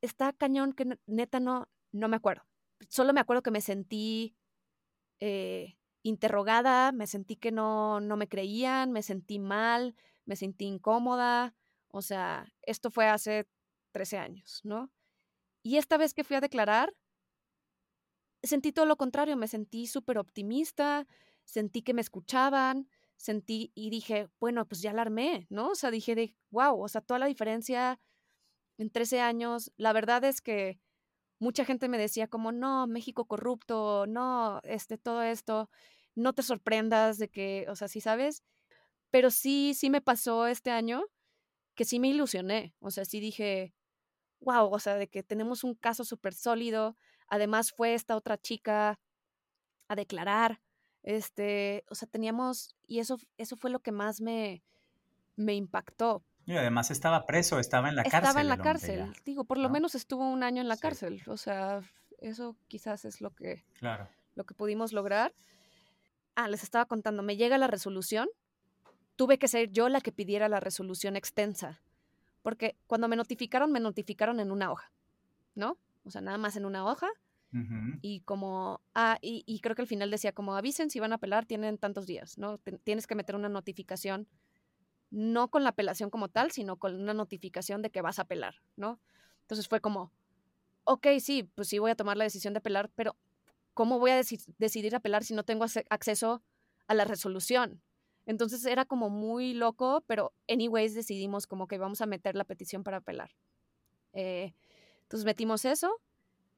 Está 0.00 0.32
cañón 0.32 0.72
que 0.72 0.98
neta 1.06 1.38
no, 1.38 1.68
no 1.92 2.08
me 2.08 2.16
acuerdo. 2.16 2.42
Solo 2.88 3.12
me 3.12 3.20
acuerdo 3.20 3.44
que 3.44 3.52
me 3.52 3.60
sentí 3.60 4.34
eh, 5.20 5.77
interrogada, 6.02 6.92
me 6.92 7.06
sentí 7.06 7.36
que 7.36 7.52
no, 7.52 8.00
no 8.00 8.16
me 8.16 8.28
creían, 8.28 8.92
me 8.92 9.02
sentí 9.02 9.38
mal, 9.38 9.94
me 10.24 10.36
sentí 10.36 10.66
incómoda. 10.66 11.54
O 11.88 12.02
sea, 12.02 12.52
esto 12.62 12.90
fue 12.90 13.08
hace 13.08 13.48
13 13.92 14.18
años, 14.18 14.60
¿no? 14.64 14.90
Y 15.62 15.76
esta 15.76 15.96
vez 15.96 16.14
que 16.14 16.24
fui 16.24 16.36
a 16.36 16.40
declarar, 16.40 16.94
sentí 18.42 18.72
todo 18.72 18.86
lo 18.86 18.96
contrario, 18.96 19.36
me 19.36 19.48
sentí 19.48 19.86
súper 19.86 20.18
optimista, 20.18 21.06
sentí 21.44 21.82
que 21.82 21.94
me 21.94 22.00
escuchaban, 22.00 22.88
sentí 23.16 23.72
y 23.74 23.90
dije, 23.90 24.28
bueno, 24.38 24.66
pues 24.66 24.80
ya 24.80 24.92
la 24.92 25.02
armé, 25.02 25.46
¿no? 25.50 25.70
O 25.70 25.74
sea, 25.74 25.90
dije 25.90 26.14
de, 26.14 26.36
wow, 26.50 26.80
o 26.80 26.88
sea, 26.88 27.00
toda 27.00 27.18
la 27.18 27.26
diferencia 27.26 28.00
en 28.78 28.90
13 28.90 29.20
años, 29.20 29.72
la 29.76 29.92
verdad 29.92 30.22
es 30.24 30.40
que 30.40 30.80
mucha 31.38 31.64
gente 31.64 31.88
me 31.88 31.98
decía 31.98 32.28
como, 32.28 32.52
no, 32.52 32.86
México 32.86 33.26
corrupto, 33.26 34.06
no, 34.06 34.60
este, 34.64 34.98
todo 34.98 35.22
esto, 35.22 35.70
no 36.14 36.32
te 36.32 36.42
sorprendas 36.42 37.18
de 37.18 37.28
que, 37.28 37.66
o 37.68 37.76
sea, 37.76 37.88
sí 37.88 38.00
sabes, 38.00 38.42
pero 39.10 39.30
sí, 39.30 39.74
sí 39.74 39.90
me 39.90 40.00
pasó 40.00 40.46
este 40.46 40.70
año 40.70 41.04
que 41.74 41.84
sí 41.84 42.00
me 42.00 42.08
ilusioné, 42.08 42.74
o 42.80 42.90
sea, 42.90 43.04
sí 43.04 43.20
dije, 43.20 43.74
wow, 44.40 44.72
o 44.72 44.78
sea, 44.78 44.96
de 44.96 45.08
que 45.08 45.22
tenemos 45.22 45.64
un 45.64 45.74
caso 45.74 46.04
súper 46.04 46.34
sólido, 46.34 46.96
además 47.28 47.72
fue 47.72 47.94
esta 47.94 48.16
otra 48.16 48.38
chica 48.38 49.00
a 49.88 49.96
declarar, 49.96 50.60
este, 51.02 51.84
o 51.90 51.94
sea, 51.94 52.08
teníamos, 52.08 52.76
y 52.86 52.98
eso, 52.98 53.18
eso 53.36 53.56
fue 53.56 53.70
lo 53.70 53.80
que 53.80 53.92
más 53.92 54.20
me, 54.20 54.62
me 55.36 55.54
impactó, 55.54 56.24
y 56.48 56.56
además 56.56 56.90
estaba 56.90 57.26
preso, 57.26 57.58
estaba 57.58 57.90
en 57.90 57.96
la 57.96 58.04
cárcel. 58.04 58.18
Estaba 58.20 58.40
en 58.40 58.48
la 58.48 58.56
cárcel, 58.56 59.12
digo, 59.26 59.44
por 59.44 59.58
lo 59.58 59.68
menos 59.68 59.94
estuvo 59.94 60.26
un 60.26 60.42
año 60.42 60.62
en 60.62 60.68
la 60.68 60.78
cárcel. 60.78 61.22
O 61.26 61.36
sea, 61.36 61.82
eso 62.20 62.56
quizás 62.68 63.04
es 63.04 63.20
lo 63.20 63.34
que, 63.34 63.64
claro. 63.78 64.08
lo 64.34 64.44
que 64.44 64.54
pudimos 64.54 64.94
lograr. 64.94 65.34
Ah, 66.36 66.48
les 66.48 66.62
estaba 66.62 66.86
contando, 66.86 67.22
me 67.22 67.36
llega 67.36 67.58
la 67.58 67.66
resolución. 67.66 68.28
Tuve 69.16 69.38
que 69.38 69.46
ser 69.46 69.70
yo 69.72 69.90
la 69.90 70.00
que 70.00 70.10
pidiera 70.10 70.48
la 70.48 70.58
resolución 70.58 71.16
extensa. 71.16 71.82
Porque 72.40 72.76
cuando 72.86 73.08
me 73.08 73.16
notificaron, 73.16 73.70
me 73.70 73.80
notificaron 73.80 74.40
en 74.40 74.50
una 74.50 74.72
hoja, 74.72 74.90
¿no? 75.54 75.76
O 76.04 76.10
sea, 76.10 76.22
nada 76.22 76.38
más 76.38 76.56
en 76.56 76.64
una 76.64 76.86
hoja. 76.86 77.08
Y 78.02 78.20
como, 78.20 78.82
ah, 78.94 79.18
y, 79.22 79.42
y, 79.46 79.60
creo 79.60 79.74
que 79.74 79.80
al 79.80 79.88
final 79.88 80.10
decía, 80.10 80.32
como 80.32 80.54
avisen 80.54 80.90
si 80.90 81.00
van 81.00 81.12
a 81.12 81.14
apelar, 81.14 81.46
tienen 81.46 81.78
tantos 81.78 82.06
días, 82.06 82.36
¿no? 82.36 82.58
tienes 82.84 83.06
que 83.06 83.14
meter 83.14 83.36
una 83.36 83.48
notificación 83.48 84.28
no 85.10 85.48
con 85.48 85.64
la 85.64 85.70
apelación 85.70 86.10
como 86.10 86.28
tal, 86.28 86.50
sino 86.50 86.76
con 86.76 86.94
una 86.94 87.14
notificación 87.14 87.82
de 87.82 87.90
que 87.90 88.02
vas 88.02 88.18
a 88.18 88.22
apelar, 88.22 88.56
¿no? 88.76 89.00
Entonces 89.42 89.68
fue 89.68 89.80
como, 89.80 90.12
ok, 90.84 91.06
sí, 91.20 91.44
pues 91.54 91.68
sí 91.68 91.78
voy 91.78 91.90
a 91.90 91.96
tomar 91.96 92.16
la 92.16 92.24
decisión 92.24 92.54
de 92.54 92.58
apelar, 92.58 92.90
pero 92.94 93.16
¿cómo 93.74 93.98
voy 93.98 94.10
a 94.10 94.16
decidir 94.16 94.94
apelar 94.94 95.24
si 95.24 95.34
no 95.34 95.44
tengo 95.44 95.64
acceso 95.90 96.42
a 96.86 96.94
la 96.94 97.04
resolución? 97.04 97.82
Entonces 98.26 98.66
era 98.66 98.84
como 98.84 99.08
muy 99.08 99.54
loco, 99.54 100.04
pero 100.06 100.34
anyways 100.48 100.94
decidimos 100.94 101.46
como 101.46 101.66
que 101.66 101.78
vamos 101.78 102.02
a 102.02 102.06
meter 102.06 102.36
la 102.36 102.44
petición 102.44 102.84
para 102.84 102.98
apelar. 102.98 103.30
Eh, 104.12 104.54
entonces 105.02 105.24
metimos 105.24 105.64
eso 105.64 105.90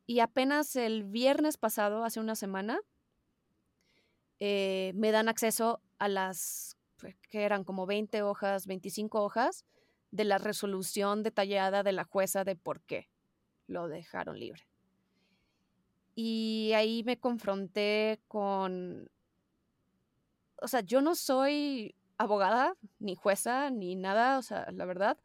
y 0.06 0.18
apenas 0.18 0.74
el 0.74 1.04
viernes 1.04 1.56
pasado, 1.56 2.04
hace 2.04 2.18
una 2.18 2.34
semana, 2.34 2.80
eh, 4.40 4.90
me 4.96 5.12
dan 5.12 5.28
acceso 5.28 5.80
a 6.00 6.08
las 6.08 6.76
que 7.28 7.42
eran 7.42 7.64
como 7.64 7.86
20 7.86 8.22
hojas, 8.22 8.66
25 8.66 9.22
hojas, 9.22 9.64
de 10.10 10.24
la 10.24 10.38
resolución 10.38 11.22
detallada 11.22 11.82
de 11.82 11.92
la 11.92 12.04
jueza 12.04 12.44
de 12.44 12.56
por 12.56 12.80
qué 12.80 13.08
lo 13.66 13.88
dejaron 13.88 14.38
libre. 14.38 14.62
Y 16.14 16.72
ahí 16.74 17.02
me 17.04 17.18
confronté 17.18 18.20
con, 18.28 19.08
o 20.56 20.68
sea, 20.68 20.80
yo 20.80 21.00
no 21.00 21.14
soy 21.14 21.94
abogada, 22.18 22.76
ni 22.98 23.14
jueza, 23.14 23.70
ni 23.70 23.94
nada, 23.94 24.38
o 24.38 24.42
sea, 24.42 24.70
la 24.72 24.84
verdad. 24.84 25.16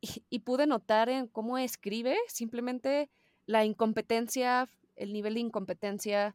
Y, 0.00 0.40
pude 0.40 0.66
notar 0.66 1.08
en 1.08 1.28
cómo 1.28 1.58
escribe 1.58 2.16
simplemente 2.26 3.08
la 3.46 3.64
incompetencia, 3.64 4.68
el 4.96 5.12
nivel 5.12 5.34
de 5.34 5.40
incompetencia 5.40 6.34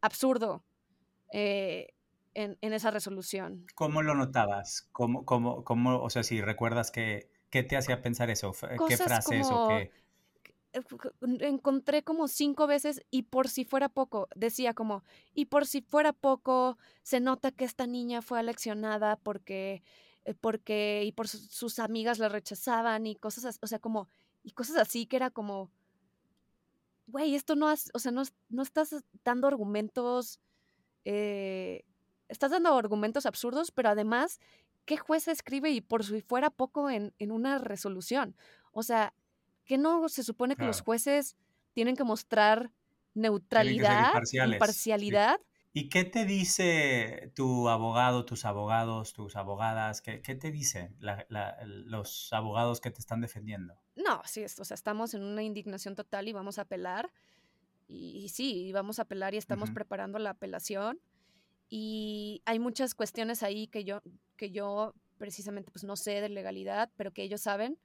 absurdo. 0.00 0.64
Eh, 1.30 1.93
en, 2.34 2.58
esa 2.60 2.90
resolución. 2.90 3.66
¿Cómo 3.74 4.02
lo 4.02 4.14
notabas? 4.14 4.88
¿Cómo, 4.92 5.24
cómo, 5.24 5.64
cómo, 5.64 6.02
o 6.02 6.10
sea, 6.10 6.22
si 6.22 6.40
recuerdas 6.40 6.90
que, 6.90 7.30
qué 7.50 7.62
te 7.62 7.76
hacía 7.76 8.02
pensar 8.02 8.30
eso? 8.30 8.52
¿Qué 8.88 8.96
frases 8.96 9.46
o 9.50 9.68
qué? 9.68 9.90
Eh, 10.74 10.82
encontré 11.40 12.02
como 12.02 12.26
cinco 12.26 12.66
veces 12.66 13.02
y 13.10 13.22
por 13.22 13.48
si 13.48 13.64
fuera 13.64 13.88
poco, 13.88 14.28
decía 14.34 14.74
como, 14.74 15.04
y 15.32 15.46
por 15.46 15.66
si 15.66 15.82
fuera 15.82 16.12
poco, 16.12 16.78
se 17.02 17.20
nota 17.20 17.52
que 17.52 17.64
esta 17.64 17.86
niña 17.86 18.22
fue 18.22 18.40
aleccionada 18.40 19.16
porque, 19.16 19.84
eh, 20.24 20.34
porque, 20.34 21.02
y 21.04 21.12
por 21.12 21.28
sus 21.28 21.78
amigas 21.78 22.18
la 22.18 22.28
rechazaban 22.28 23.06
y 23.06 23.14
cosas 23.14 23.44
así, 23.44 23.58
o 23.62 23.68
sea, 23.68 23.78
como, 23.78 24.08
y 24.42 24.50
cosas 24.50 24.76
así 24.76 25.06
que 25.06 25.16
era 25.16 25.30
como, 25.30 25.70
güey, 27.06 27.36
esto 27.36 27.54
no 27.54 27.68
has, 27.68 27.90
o 27.94 28.00
sea, 28.00 28.10
no, 28.10 28.22
no 28.48 28.62
estás 28.62 29.04
dando 29.22 29.46
argumentos 29.46 30.40
eh, 31.04 31.84
estás 32.28 32.50
dando 32.50 32.76
argumentos 32.76 33.26
absurdos, 33.26 33.70
pero 33.70 33.88
además, 33.88 34.40
¿qué 34.84 34.96
juez 34.96 35.28
escribe 35.28 35.70
y 35.70 35.80
por 35.80 36.04
si 36.04 36.20
fuera 36.20 36.50
poco 36.50 36.90
en, 36.90 37.12
una 37.18 37.58
resolución? 37.58 38.36
O 38.72 38.82
sea, 38.82 39.14
¿qué 39.64 39.78
no 39.78 40.08
se 40.08 40.22
supone 40.22 40.56
que 40.56 40.64
los 40.64 40.82
jueces 40.82 41.36
tienen 41.72 41.96
que 41.96 42.04
mostrar 42.04 42.70
neutralidad, 43.14 44.12
imparcialidad? 44.32 45.40
¿Y 45.76 45.88
qué 45.88 46.04
te 46.04 46.24
dice 46.24 47.32
tu 47.34 47.68
abogado, 47.68 48.24
tus 48.24 48.44
abogados, 48.44 49.12
tus 49.12 49.34
abogadas? 49.34 50.00
¿Qué, 50.00 50.22
qué 50.22 50.36
te 50.36 50.52
dicen 50.52 50.96
los 51.28 52.32
abogados 52.32 52.80
que 52.80 52.92
te 52.92 53.00
están 53.00 53.20
defendiendo? 53.20 53.74
No, 53.96 54.22
sí, 54.24 54.44
o 54.44 54.64
sea, 54.64 54.76
estamos 54.76 55.14
en 55.14 55.24
una 55.24 55.42
indignación 55.42 55.96
total 55.96 56.28
y 56.28 56.32
vamos 56.32 56.60
a 56.60 56.62
apelar. 56.62 57.10
Y, 57.88 58.28
sí, 58.28 58.70
vamos 58.72 59.00
a 59.00 59.02
apelar 59.02 59.34
y 59.34 59.36
estamos 59.36 59.72
preparando 59.72 60.20
la 60.20 60.30
apelación. 60.30 61.00
Y 61.68 62.42
hay 62.44 62.58
muchas 62.58 62.94
cuestiones 62.94 63.42
ahí 63.42 63.66
que 63.66 63.84
yo, 63.84 64.02
que 64.36 64.50
yo 64.50 64.94
precisamente 65.18 65.70
pues 65.70 65.84
no 65.84 65.96
sé 65.96 66.20
de 66.20 66.28
legalidad, 66.28 66.90
pero 66.96 67.12
que 67.12 67.22
ellos 67.22 67.40
saben, 67.40 67.78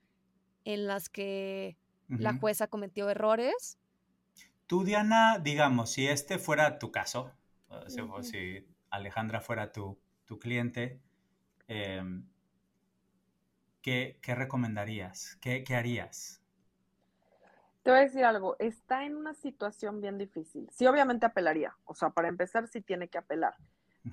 en 0.65 0.87
las 0.87 1.09
que 1.09 1.77
la 2.07 2.33
jueza 2.33 2.67
cometió 2.67 3.09
errores. 3.09 3.77
Tú, 4.67 4.83
Diana, 4.83 5.39
digamos, 5.39 5.91
si 5.91 6.07
este 6.07 6.37
fuera 6.37 6.79
tu 6.79 6.91
caso, 6.91 7.31
si 8.21 8.65
Alejandra 8.89 9.41
fuera 9.41 9.71
tu, 9.71 9.97
cliente, 10.39 10.99
em, 11.67 12.25
¿qué, 13.81 14.19
recomendarías? 14.23 15.37
¿Qué, 15.41 15.63
harías? 15.75 16.38
Te 17.83 17.91
voy 17.91 17.99
a 17.99 18.03
decir 18.03 18.25
algo, 18.25 18.55
está 18.59 19.05
en 19.05 19.15
una 19.15 19.33
situación 19.33 20.01
bien 20.01 20.17
difícil. 20.17 20.69
Sí, 20.71 20.85
obviamente 20.85 21.25
apelaría. 21.25 21.75
O 21.85 21.93
sea, 21.93 22.09
para 22.09 22.27
empezar, 22.27 22.67
sí 22.67 22.81
tiene 22.81 23.07
que 23.07 23.17
apelar. 23.17 23.55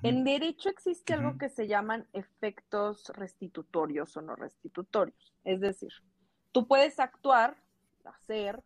En 0.03 0.23
derecho 0.23 0.69
existe 0.69 1.13
algo 1.13 1.37
que 1.37 1.49
se 1.49 1.67
llaman 1.67 2.07
efectos 2.13 3.09
restitutorios 3.15 4.15
o 4.17 4.21
no 4.21 4.35
restitutorios. 4.35 5.33
Es 5.43 5.59
decir, 5.59 5.91
tú 6.51 6.67
puedes 6.67 6.99
actuar, 6.99 7.57
hacer, 8.03 8.61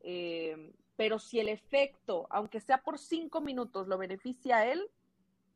eh, 0.00 0.72
pero 0.96 1.18
si 1.18 1.38
el 1.38 1.48
efecto, 1.48 2.26
aunque 2.30 2.60
sea 2.60 2.82
por 2.82 2.98
cinco 2.98 3.40
minutos, 3.40 3.88
lo 3.88 3.98
beneficia 3.98 4.58
a 4.58 4.66
él, 4.66 4.90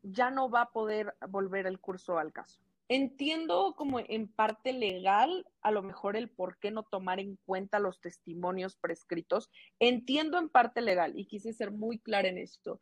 ya 0.03 0.31
no 0.31 0.51
va 0.51 0.63
a 0.63 0.71
poder 0.71 1.15
volver 1.29 1.67
el 1.67 1.81
curso 1.81 2.19
al 2.19 2.33
caso. 2.33 2.61
Entiendo 2.91 3.75
como 3.77 4.01
en 4.01 4.29
parte 4.29 4.73
legal, 4.73 5.47
a 5.61 5.71
lo 5.71 5.83
mejor 5.83 6.17
el 6.17 6.31
por 6.31 6.59
qué 6.59 6.71
no 6.71 6.85
tomar 6.85 7.21
en 7.21 7.37
cuenta 7.45 7.81
los 7.81 8.01
testimonios 8.01 8.77
prescritos. 8.77 9.51
Entiendo 9.79 10.39
en 10.39 10.49
parte 10.49 10.81
legal 10.81 11.13
y 11.15 11.27
quise 11.27 11.53
ser 11.53 11.71
muy 11.71 11.99
clara 11.99 12.29
en 12.29 12.39
esto. 12.39 12.81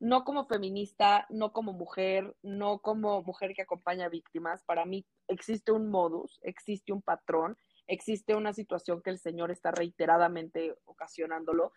No 0.00 0.24
como 0.24 0.46
feminista, 0.46 1.26
no 1.28 1.52
como 1.52 1.74
mujer, 1.74 2.34
no 2.42 2.78
como 2.78 3.22
mujer 3.22 3.52
que 3.54 3.62
acompaña 3.62 4.06
a 4.06 4.08
víctimas. 4.08 4.62
Para 4.64 4.86
mí 4.86 5.04
existe 5.28 5.70
un 5.70 5.90
modus, 5.90 6.40
existe 6.42 6.92
un 6.92 7.02
patrón, 7.02 7.58
existe 7.86 8.34
una 8.34 8.54
situación 8.54 9.02
que 9.02 9.10
el 9.10 9.18
Señor 9.18 9.50
está 9.50 9.70
reiteradamente 9.70 10.74
ocasionándolo 10.86 11.72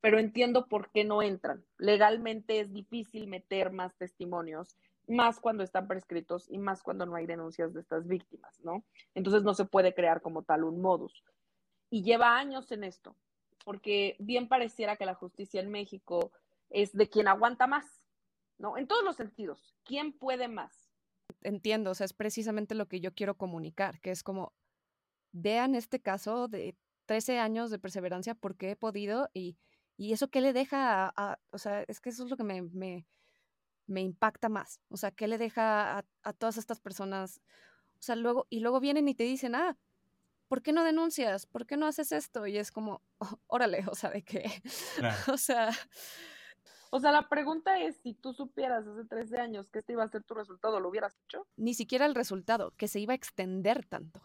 pero 0.00 0.18
entiendo 0.18 0.66
por 0.66 0.90
qué 0.90 1.04
no 1.04 1.22
entran. 1.22 1.64
Legalmente 1.78 2.60
es 2.60 2.72
difícil 2.72 3.26
meter 3.26 3.70
más 3.70 3.94
testimonios, 3.96 4.76
más 5.06 5.40
cuando 5.40 5.62
están 5.62 5.88
prescritos 5.88 6.48
y 6.50 6.58
más 6.58 6.82
cuando 6.82 7.06
no 7.06 7.16
hay 7.16 7.26
denuncias 7.26 7.72
de 7.74 7.80
estas 7.80 8.06
víctimas, 8.06 8.60
¿no? 8.60 8.84
Entonces 9.14 9.42
no 9.42 9.54
se 9.54 9.64
puede 9.64 9.94
crear 9.94 10.20
como 10.20 10.42
tal 10.42 10.64
un 10.64 10.80
modus. 10.80 11.24
Y 11.90 12.02
lleva 12.02 12.38
años 12.38 12.70
en 12.70 12.84
esto, 12.84 13.16
porque 13.64 14.16
bien 14.18 14.48
pareciera 14.48 14.96
que 14.96 15.06
la 15.06 15.14
justicia 15.14 15.60
en 15.60 15.70
México 15.70 16.32
es 16.68 16.92
de 16.92 17.08
quien 17.08 17.26
aguanta 17.26 17.66
más, 17.66 18.02
¿no? 18.58 18.76
En 18.76 18.86
todos 18.86 19.04
los 19.04 19.16
sentidos, 19.16 19.74
¿quién 19.84 20.12
puede 20.12 20.46
más? 20.46 20.92
Entiendo, 21.42 21.90
o 21.90 21.94
sea, 21.94 22.04
es 22.04 22.12
precisamente 22.12 22.74
lo 22.74 22.86
que 22.86 23.00
yo 23.00 23.12
quiero 23.12 23.36
comunicar, 23.36 24.00
que 24.00 24.10
es 24.10 24.22
como, 24.22 24.52
vean 25.32 25.74
este 25.74 26.00
caso 26.00 26.46
de 26.48 26.76
13 27.06 27.38
años 27.38 27.70
de 27.70 27.78
perseverancia 27.78 28.34
porque 28.34 28.70
he 28.70 28.76
podido 28.76 29.28
y 29.32 29.58
¿Y 30.00 30.14
eso 30.14 30.30
qué 30.30 30.40
le 30.40 30.54
deja 30.54 31.12
a, 31.14 31.38
o 31.50 31.58
sea, 31.58 31.82
es 31.86 32.00
que 32.00 32.08
eso 32.08 32.24
es 32.24 32.30
lo 32.30 32.38
que 32.38 32.42
me, 32.42 33.06
impacta 33.98 34.48
más. 34.48 34.80
O 34.88 34.96
sea, 34.96 35.10
¿qué 35.10 35.26
le 35.26 35.38
deja 35.38 35.98
a, 36.22 36.32
todas 36.32 36.56
estas 36.56 36.80
personas? 36.80 37.40
O 37.98 38.02
sea, 38.02 38.16
luego, 38.16 38.46
y 38.50 38.60
luego 38.60 38.80
vienen 38.80 39.08
y 39.08 39.14
te 39.14 39.24
dicen, 39.24 39.54
ah, 39.54 39.76
¿por 40.48 40.62
qué 40.62 40.72
no 40.72 40.84
denuncias? 40.84 41.46
¿Por 41.46 41.66
qué 41.66 41.76
no 41.76 41.86
haces 41.86 42.12
esto? 42.12 42.46
Y 42.46 42.56
es 42.56 42.70
como, 42.70 43.02
órale, 43.46 43.84
o 43.90 43.94
sea, 43.94 44.10
¿de 44.10 44.22
qué? 44.22 44.44
o 45.32 45.36
sea... 45.36 45.70
O 46.92 46.98
sea, 46.98 47.12
la 47.12 47.28
pregunta 47.28 47.78
es, 47.78 47.96
si 47.98 48.14
tú 48.14 48.32
supieras 48.32 48.84
hace 48.84 49.04
13 49.04 49.38
años 49.38 49.70
que 49.70 49.78
este 49.78 49.92
iba 49.92 50.02
a 50.02 50.08
ser 50.08 50.24
tu 50.24 50.34
resultado, 50.34 50.80
¿lo 50.80 50.88
hubieras 50.88 51.16
hecho? 51.24 51.46
Ni 51.56 51.72
siquiera 51.72 52.04
el 52.04 52.16
resultado, 52.16 52.72
que 52.76 52.88
se 52.88 52.98
iba 52.98 53.12
a 53.12 53.16
extender 53.16 53.86
tanto. 53.86 54.20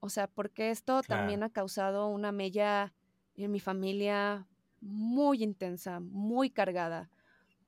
O 0.00 0.08
sea, 0.08 0.28
porque 0.28 0.70
esto 0.70 1.02
también 1.02 1.42
ha 1.42 1.50
causado 1.50 2.06
una 2.06 2.30
mella 2.30 2.94
en 3.34 3.50
mi 3.50 3.58
familia 3.58 4.46
muy 4.80 5.42
intensa, 5.42 6.00
muy 6.00 6.50
cargada, 6.50 7.10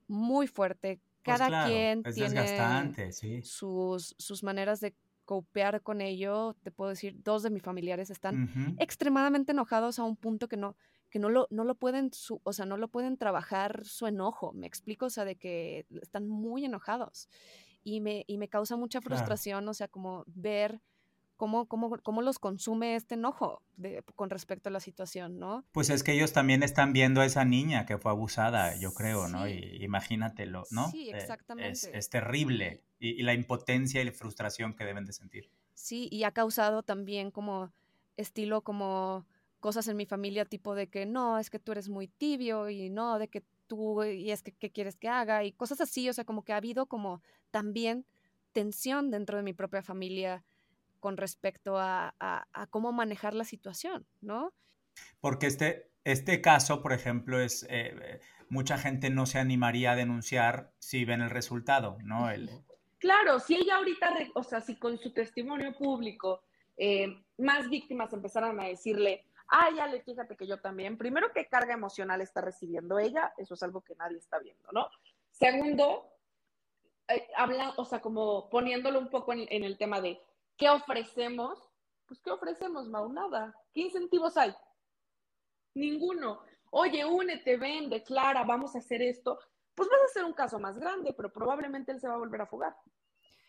muy 0.06 0.46
fuerte. 0.46 1.00
Pues 1.22 1.38
Cada 1.38 1.66
quien 1.66 2.02
tiene 2.02 3.42
sus, 3.42 4.14
sus 4.18 4.42
maneras 4.42 4.80
de 4.80 4.94
copear 5.24 5.82
con 5.82 6.00
ello. 6.00 6.56
Te 6.62 6.70
puedo 6.70 6.90
decir, 6.90 7.22
dos 7.22 7.42
de 7.42 7.50
mis 7.50 7.62
familiares 7.62 8.10
están 8.10 8.76
extremadamente 8.78 9.52
enojados 9.52 9.98
a 9.98 10.04
un 10.04 10.16
punto 10.16 10.48
que 10.48 10.56
no, 10.56 10.76
que 11.10 11.18
no 11.18 11.28
lo, 11.28 11.46
no 11.50 11.64
lo 11.64 11.74
pueden, 11.74 12.10
o 12.42 12.52
sea, 12.52 12.64
no 12.64 12.76
lo 12.76 12.88
pueden 12.88 13.16
trabajar 13.16 13.84
su 13.84 14.06
enojo. 14.06 14.52
Me 14.52 14.66
explico, 14.66 15.06
o 15.06 15.10
sea, 15.10 15.24
de 15.24 15.36
que 15.36 15.86
están 16.02 16.26
muy 16.26 16.64
enojados. 16.64 17.28
Y 17.82 18.00
me, 18.00 18.24
y 18.26 18.38
me 18.38 18.48
causa 18.48 18.76
mucha 18.76 19.00
frustración, 19.00 19.68
o 19.68 19.74
sea, 19.74 19.88
como 19.88 20.24
ver 20.26 20.80
cómo, 21.40 21.64
cómo, 21.64 21.96
cómo 22.02 22.20
los 22.20 22.38
consume 22.38 22.96
este 22.96 23.14
enojo 23.14 23.62
de, 23.78 24.04
con 24.14 24.28
respecto 24.28 24.68
a 24.68 24.72
la 24.72 24.78
situación, 24.78 25.38
¿no? 25.38 25.64
Pues 25.72 25.88
es 25.88 26.02
que 26.02 26.12
ellos 26.12 26.34
también 26.34 26.62
están 26.62 26.92
viendo 26.92 27.22
a 27.22 27.24
esa 27.24 27.46
niña 27.46 27.86
que 27.86 27.96
fue 27.96 28.10
abusada, 28.10 28.76
yo 28.76 28.92
creo, 28.92 29.26
¿no? 29.26 29.48
Y 29.48 29.78
imagínatelo, 29.82 30.64
¿no? 30.70 30.90
Sí, 30.90 31.08
eh, 31.08 31.16
exactamente. 31.16 31.96
es, 31.96 32.10
terrible 32.10 32.82
y, 32.98 33.22
la 33.22 33.32
impotencia 33.32 34.02
y 34.02 34.04
la 34.04 34.12
frustración 34.12 34.74
que 34.74 34.84
deben 34.84 35.06
de 35.06 35.14
sentir. 35.14 35.50
Sí, 35.72 36.10
y 36.12 36.24
ha 36.24 36.32
causado 36.32 36.82
también 36.82 37.30
como 37.30 37.72
estilo 38.18 38.60
como 38.60 39.24
cosas 39.60 39.88
en 39.88 39.96
mi 39.96 40.04
familia 40.04 40.44
tipo 40.44 40.74
de 40.74 40.88
que 40.90 41.06
no, 41.06 41.38
es 41.38 41.48
que 41.48 41.58
tú 41.58 41.72
eres 41.72 41.88
muy 41.88 42.06
tibio 42.06 42.68
y 42.68 42.90
no, 42.90 43.18
de 43.18 43.28
que 43.28 43.42
tú, 43.66 44.04
y 44.04 44.30
es 44.30 44.42
que 44.42 44.52
qué 44.52 44.70
quieres 44.70 44.98
que 44.98 45.08
haga 45.08 45.42
y 45.42 45.52
cosas 45.52 45.80
así, 45.80 46.06
o 46.06 46.12
sea, 46.12 46.24
como 46.24 46.44
que 46.44 46.52
ha 46.52 46.58
habido 46.58 46.84
como 46.84 47.22
también 47.50 48.04
tensión 48.52 49.10
dentro 49.10 49.38
de 49.38 49.42
mi 49.42 49.54
propia 49.54 49.80
familia 49.80 50.44
con 51.00 51.16
respecto 51.16 51.76
a, 51.78 52.14
cómo 52.70 52.92
manejar 52.92 53.34
la 53.34 53.44
situación, 53.44 54.06
¿no? 54.20 54.52
Porque 55.20 55.46
este, 55.46 55.90
este 56.04 56.40
caso, 56.40 56.82
por 56.82 56.92
ejemplo, 56.92 57.40
es 57.40 57.66
eh, 57.68 58.20
mucha 58.48 58.78
gente 58.78 59.10
no 59.10 59.26
se 59.26 59.38
animaría 59.38 59.92
a 59.92 59.96
denunciar 59.96 60.72
si 60.78 61.04
ven 61.04 61.22
el 61.22 61.30
resultado, 61.30 61.98
¿no? 62.04 62.30
El... 62.30 62.50
Claro, 62.98 63.40
si 63.40 63.56
ella 63.56 63.76
ahorita, 63.76 64.12
o 64.34 64.42
sea, 64.42 64.60
si 64.60 64.76
con 64.76 64.98
su 64.98 65.12
testimonio 65.12 65.72
público 65.76 66.42
eh, 66.76 67.22
más 67.38 67.70
víctimas 67.70 68.12
empezaran 68.12 68.60
a 68.60 68.64
decirle, 68.64 69.24
ay, 69.48 69.78
Ale, 69.78 70.02
fíjate 70.02 70.36
que 70.36 70.46
yo 70.46 70.60
también, 70.60 70.98
primero, 70.98 71.32
¿qué 71.32 71.46
carga 71.46 71.74
emocional 71.74 72.20
está 72.20 72.40
recibiendo 72.40 72.98
ella? 72.98 73.32
Eso 73.38 73.54
es 73.54 73.62
algo 73.62 73.80
que 73.80 73.94
nadie 73.94 74.18
está 74.18 74.38
viendo, 74.38 74.68
¿no? 74.72 74.88
Segundo, 75.30 76.12
eh, 77.08 77.26
habla, 77.36 77.74
o 77.76 77.84
sea, 77.84 78.00
como 78.00 78.50
poniéndolo 78.50 78.98
un 78.98 79.08
poco 79.08 79.32
en 79.32 79.64
el 79.64 79.78
tema 79.78 80.00
de, 80.00 80.20
¿Qué 80.60 80.68
ofrecemos? 80.68 81.58
Pues, 82.06 82.20
¿qué 82.20 82.30
ofrecemos, 82.30 82.86
Mau? 82.86 83.10
Nada. 83.10 83.56
¿Qué 83.72 83.80
incentivos 83.80 84.36
hay? 84.36 84.54
Ninguno. 85.74 86.42
Oye, 86.70 87.02
únete, 87.02 87.56
ven, 87.56 87.88
declara, 87.88 88.44
vamos 88.44 88.76
a 88.76 88.80
hacer 88.80 89.00
esto. 89.00 89.38
Pues 89.74 89.88
vas 89.88 90.02
a 90.02 90.04
hacer 90.04 90.24
un 90.26 90.34
caso 90.34 90.58
más 90.58 90.78
grande, 90.78 91.14
pero 91.14 91.32
probablemente 91.32 91.92
él 91.92 91.98
se 91.98 92.08
va 92.08 92.14
a 92.14 92.18
volver 92.18 92.42
a 92.42 92.46
fugar. 92.46 92.76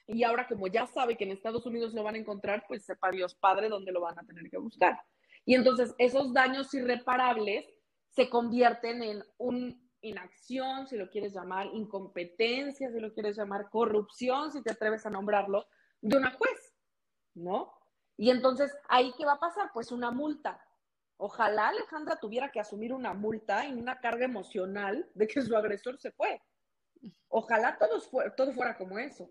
Y 0.07 0.23
ahora, 0.23 0.47
como 0.47 0.67
ya 0.67 0.87
sabe 0.87 1.17
que 1.17 1.25
en 1.25 1.31
Estados 1.31 1.65
Unidos 1.65 1.93
lo 1.93 2.01
van 2.01 2.15
a 2.15 2.19
encontrar, 2.19 2.63
pues 2.65 2.85
sepa 2.85 3.11
Dios 3.11 3.35
Padre 3.35 3.67
dónde 3.67 3.91
lo 3.91 3.99
van 3.99 4.17
a 4.17 4.23
tener 4.23 4.49
que 4.49 4.57
buscar. 4.57 4.97
Y 5.43 5.55
entonces 5.55 5.93
esos 5.97 6.33
daños 6.33 6.73
irreparables 6.73 7.65
se 8.11 8.29
convierten 8.29 9.03
en 9.03 9.25
una 9.37 9.75
inacción, 9.99 10.87
si 10.87 10.95
lo 10.95 11.09
quieres 11.09 11.33
llamar, 11.33 11.67
incompetencia, 11.73 12.89
si 12.89 13.01
lo 13.01 13.13
quieres 13.13 13.35
llamar, 13.35 13.69
corrupción, 13.69 14.53
si 14.53 14.63
te 14.63 14.71
atreves 14.71 15.05
a 15.05 15.09
nombrarlo, 15.09 15.67
de 15.99 16.15
una 16.15 16.31
juez. 16.31 16.60
¿No? 17.33 17.73
Y 18.17 18.29
entonces, 18.29 18.71
¿ahí 18.87 19.13
qué 19.17 19.25
va 19.25 19.33
a 19.33 19.39
pasar? 19.39 19.71
Pues 19.73 19.91
una 19.91 20.11
multa. 20.11 20.63
Ojalá 21.17 21.69
Alejandra 21.69 22.15
tuviera 22.19 22.51
que 22.51 22.59
asumir 22.59 22.93
una 22.93 23.13
multa 23.13 23.67
y 23.67 23.73
una 23.73 23.99
carga 23.99 24.25
emocional 24.25 25.09
de 25.13 25.27
que 25.27 25.41
su 25.41 25.55
agresor 25.55 25.99
se 25.99 26.11
fue. 26.11 26.41
Ojalá 27.27 27.77
todo, 27.77 28.01
todo 28.35 28.53
fuera 28.53 28.77
como 28.77 28.97
eso. 28.97 29.29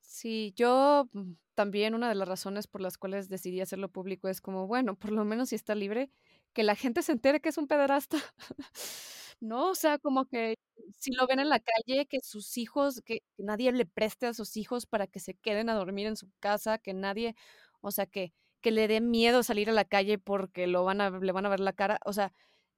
Sí, 0.00 0.54
yo 0.56 1.08
mm, 1.12 1.32
también 1.54 1.94
una 1.94 2.08
de 2.08 2.14
las 2.14 2.28
razones 2.28 2.66
por 2.66 2.80
las 2.80 2.96
cuales 2.96 3.28
decidí 3.28 3.60
hacerlo 3.60 3.88
público 3.88 4.28
es 4.28 4.40
como, 4.40 4.66
bueno, 4.66 4.94
por 4.96 5.12
lo 5.12 5.24
menos 5.24 5.50
si 5.50 5.54
está 5.56 5.74
libre, 5.74 6.10
que 6.52 6.62
la 6.62 6.74
gente 6.74 7.02
se 7.02 7.12
entere 7.12 7.40
que 7.40 7.50
es 7.50 7.58
un 7.58 7.66
pederasta. 7.66 8.18
¿no? 9.40 9.70
O 9.70 9.74
sea, 9.74 9.98
como 9.98 10.26
que 10.26 10.56
si 10.98 11.12
lo 11.12 11.26
ven 11.26 11.40
en 11.40 11.48
la 11.48 11.60
calle, 11.60 12.06
que 12.06 12.20
sus 12.20 12.56
hijos, 12.58 13.02
que 13.04 13.22
nadie 13.38 13.72
le 13.72 13.86
preste 13.86 14.26
a 14.26 14.34
sus 14.34 14.56
hijos 14.56 14.86
para 14.86 15.06
que 15.06 15.20
se 15.20 15.34
queden 15.34 15.68
a 15.70 15.74
dormir 15.74 16.06
en 16.06 16.16
su 16.16 16.30
casa, 16.40 16.78
que 16.78 16.94
nadie, 16.94 17.34
o 17.80 17.90
sea, 17.90 18.06
que, 18.06 18.32
que 18.60 18.70
le 18.72 18.88
dé 18.88 19.00
miedo 19.00 19.42
salir 19.42 19.70
a 19.70 19.72
la 19.72 19.84
calle 19.84 20.18
porque 20.18 20.66
lo 20.66 20.84
van 20.84 21.00
a, 21.00 21.10
le 21.10 21.32
van 21.32 21.46
a 21.46 21.48
ver 21.50 21.60
la 21.60 21.72
cara. 21.72 21.98
O 22.06 22.12
sea, 22.12 22.32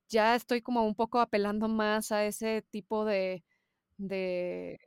ya 0.08 0.34
estoy 0.36 0.62
como 0.62 0.84
un 0.86 0.94
poco 0.94 1.20
apelando 1.20 1.68
más 1.68 2.12
a 2.12 2.24
ese 2.26 2.62
tipo 2.70 3.04
de, 3.04 3.44
de, 3.98 4.78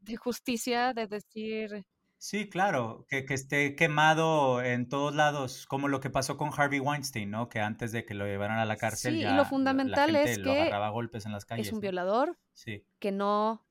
de 0.00 0.16
justicia, 0.16 0.92
de 0.94 1.06
decir, 1.08 1.86
Sí, 2.28 2.48
claro, 2.48 3.06
que, 3.08 3.24
que 3.24 3.34
esté 3.34 3.76
quemado 3.76 4.60
en 4.60 4.88
todos 4.88 5.14
lados, 5.14 5.64
como 5.64 5.86
lo 5.86 6.00
que 6.00 6.10
pasó 6.10 6.36
con 6.36 6.50
Harvey 6.52 6.80
Weinstein, 6.80 7.30
¿no? 7.30 7.48
Que 7.48 7.60
antes 7.60 7.92
de 7.92 8.04
que 8.04 8.14
lo 8.14 8.26
llevaran 8.26 8.58
a 8.58 8.64
la 8.64 8.76
cárcel 8.76 9.14
sí, 9.14 9.20
ya 9.20 9.32
y 9.32 9.36
lo 9.36 9.44
fundamental 9.44 10.12
la 10.12 10.18
gente 10.18 10.32
es 10.32 10.38
lo 10.38 10.52
que 10.52 10.62
agarraba 10.62 10.88
a 10.88 10.90
golpes 10.90 11.24
en 11.24 11.30
las 11.30 11.44
calles. 11.44 11.68
es 11.68 11.72
un 11.72 11.76
¿no? 11.76 11.82
violador 11.82 12.36
Sí, 12.52 12.84
que 12.98 13.12
no 13.12 13.64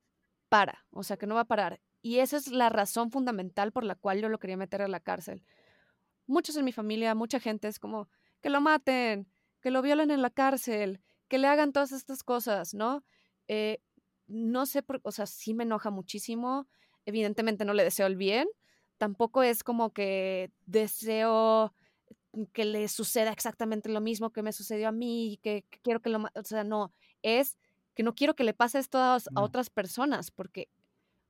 para, 0.47 0.85
o 0.91 1.03
sea, 1.03 1.17
que 1.17 1.27
no 1.27 1.35
va 1.35 1.41
a 1.41 1.47
parar. 1.49 1.81
Y 2.01 2.19
esa 2.19 2.37
es 2.37 2.47
la 2.47 2.69
razón 2.69 3.11
fundamental 3.11 3.73
por 3.73 3.83
la 3.83 3.95
cual 3.95 4.21
yo 4.21 4.29
lo 4.29 4.39
quería 4.39 4.55
meter 4.55 4.81
a 4.81 4.87
la 4.87 5.01
cárcel. 5.01 5.43
Muchos 6.25 6.55
en 6.55 6.63
mi 6.63 6.71
familia, 6.71 7.13
mucha 7.13 7.41
gente 7.41 7.67
es 7.67 7.77
como, 7.77 8.07
que 8.39 8.49
lo 8.49 8.61
maten, 8.61 9.29
que 9.59 9.69
lo 9.69 9.81
violen 9.81 10.11
en 10.11 10.21
la 10.21 10.29
cárcel, 10.29 11.01
que 11.27 11.39
le 11.39 11.47
hagan 11.49 11.73
todas 11.73 11.91
estas 11.91 12.23
cosas, 12.23 12.73
¿no? 12.73 13.03
Eh, 13.49 13.81
no 14.27 14.65
sé, 14.65 14.81
por, 14.81 15.01
o 15.03 15.11
sea, 15.11 15.25
sí 15.25 15.53
me 15.53 15.65
enoja 15.65 15.89
muchísimo. 15.89 16.69
Evidentemente 17.05 17.65
no 17.65 17.73
le 17.73 17.83
deseo 17.83 18.07
el 18.07 18.15
bien. 18.15 18.47
Tampoco 18.97 19.43
es 19.43 19.63
como 19.63 19.91
que 19.91 20.51
deseo 20.65 21.73
que 22.53 22.65
le 22.65 22.87
suceda 22.87 23.31
exactamente 23.31 23.89
lo 23.89 24.01
mismo 24.01 24.31
que 24.31 24.41
me 24.41 24.51
sucedió 24.51 24.89
a 24.89 24.91
mí 24.91 25.39
que, 25.41 25.63
que 25.69 25.79
quiero 25.79 26.01
que 26.01 26.09
lo... 26.09 26.19
O 26.33 26.43
sea, 26.43 26.63
no, 26.63 26.93
es 27.21 27.57
que 27.95 28.03
no 28.03 28.13
quiero 28.13 28.35
que 28.35 28.43
le 28.43 28.53
pase 28.53 28.79
esto 28.79 28.99
a, 28.99 29.17
No. 29.31 29.43
otras 29.43 29.69
personas, 29.69 30.29
porque 30.29 30.69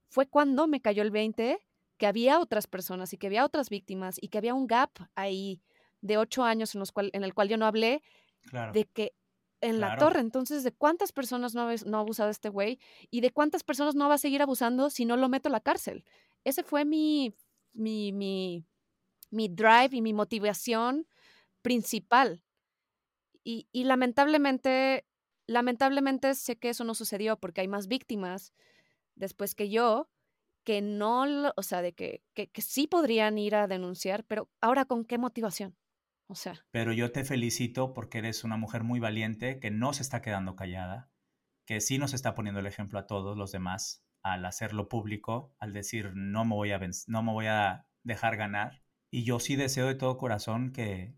fue 0.09 0.27
cuando 0.27 0.67
me 0.67 0.81
cayó 0.81 1.03
el 1.03 1.11
20 1.11 1.59
que 1.97 2.07
había 2.07 2.39
otras 2.39 2.67
personas 2.67 3.13
y 3.13 3.17
que 3.17 3.27
había 3.27 3.45
otras 3.45 3.69
víctimas 3.69 4.17
y 4.19 4.27
que 4.27 4.37
había 4.37 4.53
un 4.53 4.67
gap 4.67 4.89
ahí 5.15 5.61
de 6.01 6.17
ocho 6.17 6.43
años 6.43 6.75
en, 6.75 6.79
los 6.79 6.91
cual, 6.91 7.09
en 7.13 7.23
el 7.23 7.33
cual 7.33 7.47
yo 7.47 7.57
no 7.57 7.65
hablé 7.65 8.01
claro. 8.49 8.73
de 8.73 8.85
que 8.85 9.13
en 9.67 9.79
la 9.79 9.91
Claro. 9.91 9.91
torre, 9.91 10.19
entonces, 10.21 10.63
¿de 10.63 10.71
cuántas 10.73 11.11
personas 11.11 11.55
no, 11.55 11.69
ha- 11.69 11.75
no 11.85 11.97
ha 11.97 12.01
abusado 12.01 12.29
este 12.29 12.49
güey? 12.49 12.79
¿Y 13.11 13.21
de 13.21 13.31
cuántas 13.31 13.63
personas 13.63 13.95
no 13.95 14.07
va 14.09 14.15
a 14.15 14.17
seguir 14.19 14.41
abusando 14.41 14.89
si 14.89 15.05
no 15.05 15.17
lo 15.17 15.29
meto 15.29 15.49
a 15.49 15.51
la 15.51 15.61
cárcel? 15.61 16.05
Ese 16.43 16.63
fue 16.63 16.85
mi, 16.85 17.35
mi, 17.73 18.11
mi, 18.13 18.65
mi 19.31 19.49
drive 19.49 19.89
y 19.93 20.01
mi 20.01 20.13
motivación 20.13 21.07
principal. 21.63 22.43
Y, 23.43 23.67
y 23.71 23.83
lamentablemente, 23.83 25.05
lamentablemente 25.47 26.33
sé 26.35 26.57
que 26.57 26.69
eso 26.69 26.83
no 26.83 26.95
sucedió 26.95 27.37
porque 27.39 27.61
hay 27.61 27.67
más 27.67 27.87
víctimas 27.87 28.53
después 29.15 29.55
que 29.55 29.69
yo 29.69 30.09
que 30.65 30.81
no, 30.81 31.25
o 31.57 31.63
sea, 31.63 31.81
de 31.81 31.93
que, 31.93 32.23
que, 32.35 32.49
que 32.49 32.61
sí 32.61 32.87
podrían 32.87 33.37
ir 33.39 33.55
a 33.55 33.67
denunciar, 33.67 34.25
pero 34.25 34.49
ahora 34.61 34.85
con 34.85 35.05
qué 35.05 35.17
motivación? 35.17 35.77
Pero 36.71 36.91
yo 36.93 37.11
te 37.11 37.23
felicito 37.23 37.93
porque 37.93 38.19
eres 38.19 38.43
una 38.43 38.57
mujer 38.57 38.83
muy 38.83 38.99
valiente, 38.99 39.59
que 39.59 39.71
no 39.71 39.93
se 39.93 40.01
está 40.01 40.21
quedando 40.21 40.55
callada, 40.55 41.11
que 41.65 41.81
sí 41.81 41.97
nos 41.97 42.13
está 42.13 42.35
poniendo 42.35 42.59
el 42.59 42.67
ejemplo 42.67 42.99
a 42.99 43.07
todos 43.07 43.37
los 43.37 43.51
demás 43.51 44.05
al 44.23 44.45
hacerlo 44.45 44.89
público, 44.89 45.55
al 45.59 45.73
decir 45.73 46.13
no 46.15 46.45
me 46.45 46.55
voy 46.55 46.71
a, 46.71 46.79
no 47.07 47.23
me 47.23 47.31
voy 47.31 47.45
a 47.45 47.87
dejar 48.03 48.37
ganar. 48.37 48.81
Y 49.11 49.23
yo 49.23 49.39
sí 49.39 49.55
deseo 49.55 49.87
de 49.87 49.95
todo 49.95 50.17
corazón 50.17 50.71
que, 50.71 51.15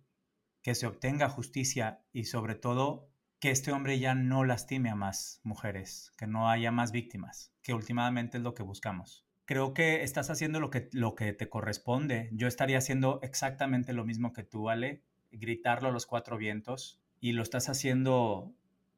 que 0.62 0.76
se 0.76 0.88
obtenga 0.88 1.30
justicia 1.30 2.04
y 2.12 2.26
sobre 2.26 2.56
todo 2.56 3.10
que 3.40 3.52
este 3.52 3.72
hombre 3.72 4.00
ya 4.00 4.16
no 4.16 4.44
lastime 4.44 4.90
a 4.90 4.96
más 4.96 5.40
mujeres, 5.44 6.12
que 6.18 6.28
no 6.28 6.50
haya 6.50 6.72
más 6.72 6.92
víctimas, 6.92 7.54
que 7.62 7.74
últimamente 7.74 8.38
es 8.38 8.44
lo 8.44 8.54
que 8.54 8.64
buscamos. 8.64 9.27
Creo 9.48 9.74
que 9.74 10.04
estás 10.04 10.30
haciendo 10.30 10.60
lo 10.60 10.70
que, 10.70 10.90
lo 10.92 11.16
que 11.16 11.32
te 11.32 11.48
corresponde. 11.48 12.30
Yo 12.34 12.50
estaría 12.50 12.80
haciendo 12.80 13.22
exactamente 13.24 13.94
lo 13.94 14.04
mismo 14.04 14.34
que 14.34 14.44
tú, 14.44 14.70
Ale, 14.70 15.02
gritarlo 15.32 15.88
a 15.88 15.92
los 15.94 16.06
cuatro 16.06 16.38
vientos 16.38 17.02
y 17.22 17.32
lo 17.32 17.44
estás 17.44 17.70
haciendo 17.70 18.52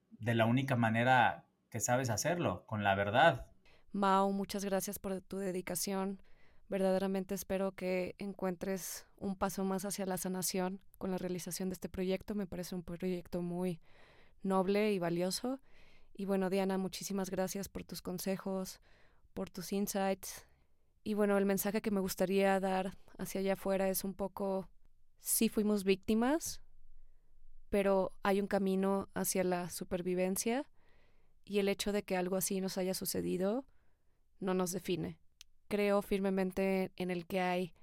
de 0.10 0.34
la 0.34 0.48
única 0.48 0.76
manera 0.76 1.46
que 1.70 1.80
sabes 1.80 2.10
hacerlo, 2.10 2.66
con 2.66 2.84
la 2.84 2.96
verdad. 2.96 3.46
Mau, 3.92 4.32
muchas 4.32 4.66
gracias 4.66 4.98
por 4.98 5.22
tu 5.22 5.38
dedicación. 5.38 6.20
Verdaderamente 6.68 7.36
espero 7.36 7.74
que 7.74 8.16
encuentres 8.18 9.06
un 9.18 9.36
paso 9.36 9.64
más 9.64 9.86
hacia 9.86 10.08
la 10.08 10.18
sanación 10.18 10.82
con 10.98 11.12
la 11.12 11.20
realización 11.20 11.70
de 11.70 11.74
este 11.74 11.90
proyecto. 11.90 12.34
Me 12.34 12.48
parece 12.48 12.74
un 12.74 12.82
proyecto 12.82 13.44
muy 13.44 13.82
noble 14.42 14.94
y 14.94 14.98
valioso. 14.98 15.60
Y 16.12 16.26
bueno, 16.26 16.50
Diana, 16.50 16.80
muchísimas 16.80 17.30
gracias 17.30 17.70
por 17.70 17.84
tus 17.84 18.02
consejos, 18.02 18.82
por 19.34 19.50
tus 19.50 19.74
insights. 19.74 20.46
Y 21.04 21.14
bueno, 21.14 21.38
el 21.38 21.46
mensaje 21.46 21.82
que 21.82 21.92
me 21.92 22.00
gustaría 22.00 22.60
dar 22.60 22.98
hacia 23.18 23.42
allá 23.42 23.54
afuera 23.54 23.90
es 23.90 24.04
un 24.04 24.14
poco, 24.14 24.70
sí 25.20 25.50
fuimos 25.50 25.84
víctimas, 25.84 26.62
pero 27.70 28.14
hay 28.24 28.42
un 28.42 28.48
camino 28.48 29.10
hacia 29.14 29.44
la 29.44 29.70
supervivencia 29.70 30.66
y 31.46 31.60
el 31.60 31.68
hecho 31.68 31.92
de 31.92 32.04
que 32.04 32.18
algo 32.18 32.36
así 32.36 32.62
nos 32.62 32.78
haya 32.78 32.94
sucedido 32.94 33.66
no 34.40 34.54
nos 34.54 34.72
define. 34.72 35.20
Creo 35.68 36.02
firmemente 36.02 36.92
en 36.96 37.12
el 37.12 37.26
que 37.28 37.42
hay 37.42 37.74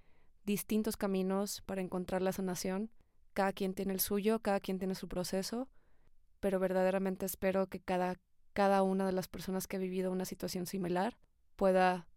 distintos 0.45 0.97
caminos 0.97 1.63
para 1.67 1.81
encontrar 1.81 2.23
la 2.23 2.33
sanación. 2.33 2.91
Cada 3.35 3.53
quien 3.53 3.75
tiene 3.75 3.93
el 3.93 4.01
suyo, 4.01 4.41
cada 4.41 4.61
quien 4.61 4.79
tiene 4.79 4.95
su 4.95 5.09
proceso, 5.09 5.69
pero 6.41 6.59
verdaderamente 6.59 7.27
espero 7.27 7.69
que 7.69 7.81
cada, 7.81 8.17
cada 8.53 8.83
una 8.83 9.07
de 9.07 9.13
las 9.13 9.29
personas 9.29 9.67
que 9.67 9.77
ha 9.77 9.81
vivido 9.81 10.11
una 10.11 10.25
situación 10.25 10.67
similar 10.67 11.19
pueda, 11.57 12.09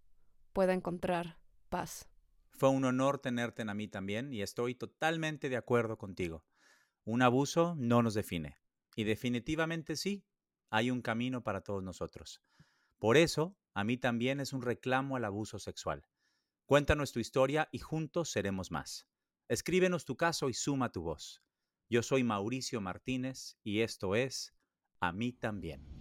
pueda 0.54 0.74
encontrar 0.74 1.40
paz. 1.70 2.10
Fue 2.52 2.70
un 2.70 2.86
honor 2.86 3.20
tenerte 3.20 3.62
en 3.62 3.70
a 3.70 3.74
mí 3.74 3.88
también 3.88 4.34
y 4.34 4.42
estoy 4.42 4.76
totalmente 4.76 5.50
de 5.50 5.58
acuerdo 5.58 5.98
contigo. 5.98 6.46
Un 7.06 7.22
abuso 7.22 7.76
no 7.78 8.04
nos 8.04 8.14
define. 8.14 8.58
Y 8.96 9.06
definitivamente 9.06 9.96
sí, 9.96 10.26
hay 10.70 10.92
un 10.92 11.02
camino 11.02 11.44
para 11.44 11.62
todos 11.62 11.82
nosotros. 11.82 12.42
Por 13.00 13.16
eso, 13.16 13.58
a 13.74 13.84
mí 13.84 13.98
también 13.98 14.42
es 14.42 14.52
un 14.52 14.62
reclamo 14.62 15.16
al 15.16 15.26
abuso 15.26 15.58
sexual. 15.58 16.06
Cuéntanos 16.66 17.14
tu 17.14 17.20
historia 17.20 17.70
y 17.72 17.80
juntos 17.80 18.30
seremos 18.30 18.72
más. 18.72 19.08
Escríbenos 19.48 20.06
tu 20.06 20.18
caso 20.18 20.50
y 20.50 20.54
suma 20.54 20.92
tu 20.92 21.02
voz. 21.02 21.42
Yo 21.90 22.04
soy 22.04 22.24
Mauricio 22.24 22.82
Martínez 22.82 23.58
y 23.64 23.80
esto 23.80 24.16
es 24.16 24.54
A 25.00 25.14
mí 25.14 25.32
también. 25.32 25.99